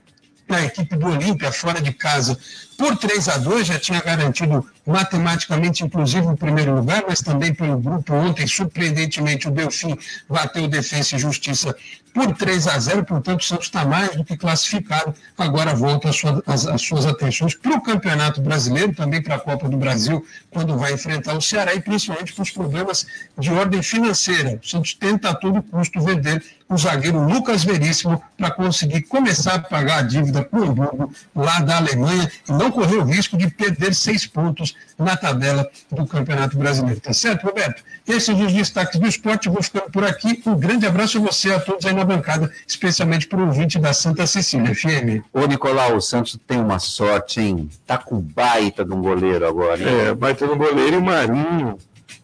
[0.48, 2.36] a equipe do Olímpia fora de casa
[2.82, 7.78] por 3 a 2 já tinha garantido matematicamente, inclusive, o primeiro lugar, mas também pelo
[7.78, 9.96] grupo ontem, surpreendentemente, o Delfim
[10.28, 11.76] bateu Defesa e Justiça
[12.12, 15.14] por 3 a 0 portanto, o Santos está mais do que classificado.
[15.38, 19.40] Agora volta as, suas, as, as suas atenções para o Campeonato Brasileiro, também para a
[19.40, 23.06] Copa do Brasil, quando vai enfrentar o Ceará, e principalmente para os problemas
[23.38, 24.60] de ordem financeira.
[24.62, 29.58] O Santos tenta a todo custo vender o zagueiro Lucas Veríssimo para conseguir começar a
[29.58, 33.48] pagar a dívida com o Hamburgo, lá da Alemanha, e não correr o risco de
[33.48, 37.00] perder seis pontos na tabela do Campeonato Brasileiro.
[37.00, 37.82] Tá certo, Roberto?
[38.06, 39.48] Esses são os destaques do esporte.
[39.48, 40.42] Vou ficando por aqui.
[40.44, 43.92] Um grande abraço a você, a todos aí na bancada, especialmente para o ouvinte da
[43.92, 45.24] Santa Cecília FM.
[45.32, 47.70] Ô, Nicolau, o Santos tem uma sorte, hein?
[47.86, 49.80] Tá com baita de um goleiro agora.
[49.80, 50.08] Hein?
[50.08, 51.78] É, baita de um goleiro e o Marinho.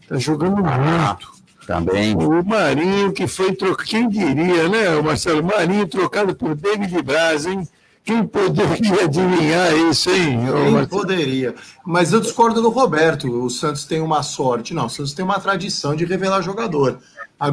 [0.07, 1.39] Tá jogando ah, muito.
[1.65, 2.15] Também.
[2.15, 5.43] O Marinho que foi trocado, quem diria, né, Marcelo?
[5.43, 7.67] Marinho trocado por David Braz, hein?
[8.09, 10.39] Quem poderia adivinhar isso, hein?
[10.73, 11.53] Quem poderia?
[11.85, 13.31] Mas eu discordo do Roberto.
[13.43, 14.73] O Santos tem uma sorte.
[14.73, 16.99] Não, o Santos tem uma tradição de revelar jogador.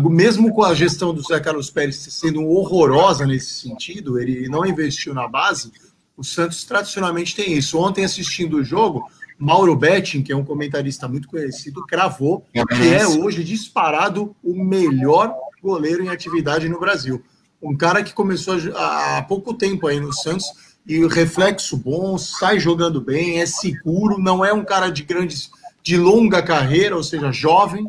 [0.09, 5.13] Mesmo com a gestão do Zé Carlos Pérez sendo horrorosa nesse sentido, ele não investiu
[5.13, 5.71] na base.
[6.17, 7.79] O Santos tradicionalmente tem isso.
[7.79, 13.07] Ontem, assistindo o jogo, Mauro Betting, que é um comentarista muito conhecido, cravou que é
[13.07, 17.23] hoje disparado o melhor goleiro em atividade no Brasil
[17.63, 20.47] um cara que começou há pouco tempo aí no Santos
[20.87, 25.51] e reflexo bom, sai jogando bem, é seguro, não é um cara de grandes,
[25.83, 27.89] de longa carreira, ou seja, jovem.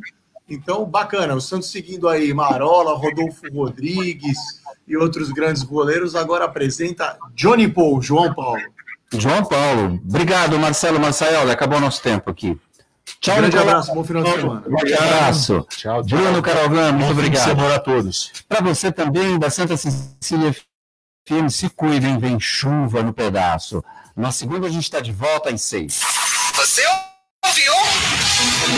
[0.50, 1.36] Então, bacana.
[1.36, 4.38] O Santos seguindo aí Marola, Rodolfo Rodrigues
[4.88, 8.62] e outros grandes goleiros, agora apresenta Johnny Paul, João Paulo.
[9.14, 10.00] João Paulo.
[10.08, 11.52] Obrigado, Marcelo Marçaioli.
[11.52, 12.58] Acabou nosso tempo aqui.
[13.22, 14.64] Tchau, Grande abraço, bom final de semana.
[14.68, 15.66] Um abraço.
[15.70, 16.20] Tchau, tchau.
[16.20, 17.44] Bruno Caralgan, muito obrigado.
[17.46, 18.32] semana a todos.
[18.48, 20.54] Para você também, da Santa Cecília
[21.28, 23.84] FM, se cuidem, vem chuva no pedaço.
[24.16, 26.02] Na segunda a gente está de volta às seis.
[26.56, 26.82] Você
[27.46, 27.74] ouviu?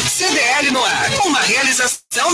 [0.09, 2.27] CDL no ar, uma realização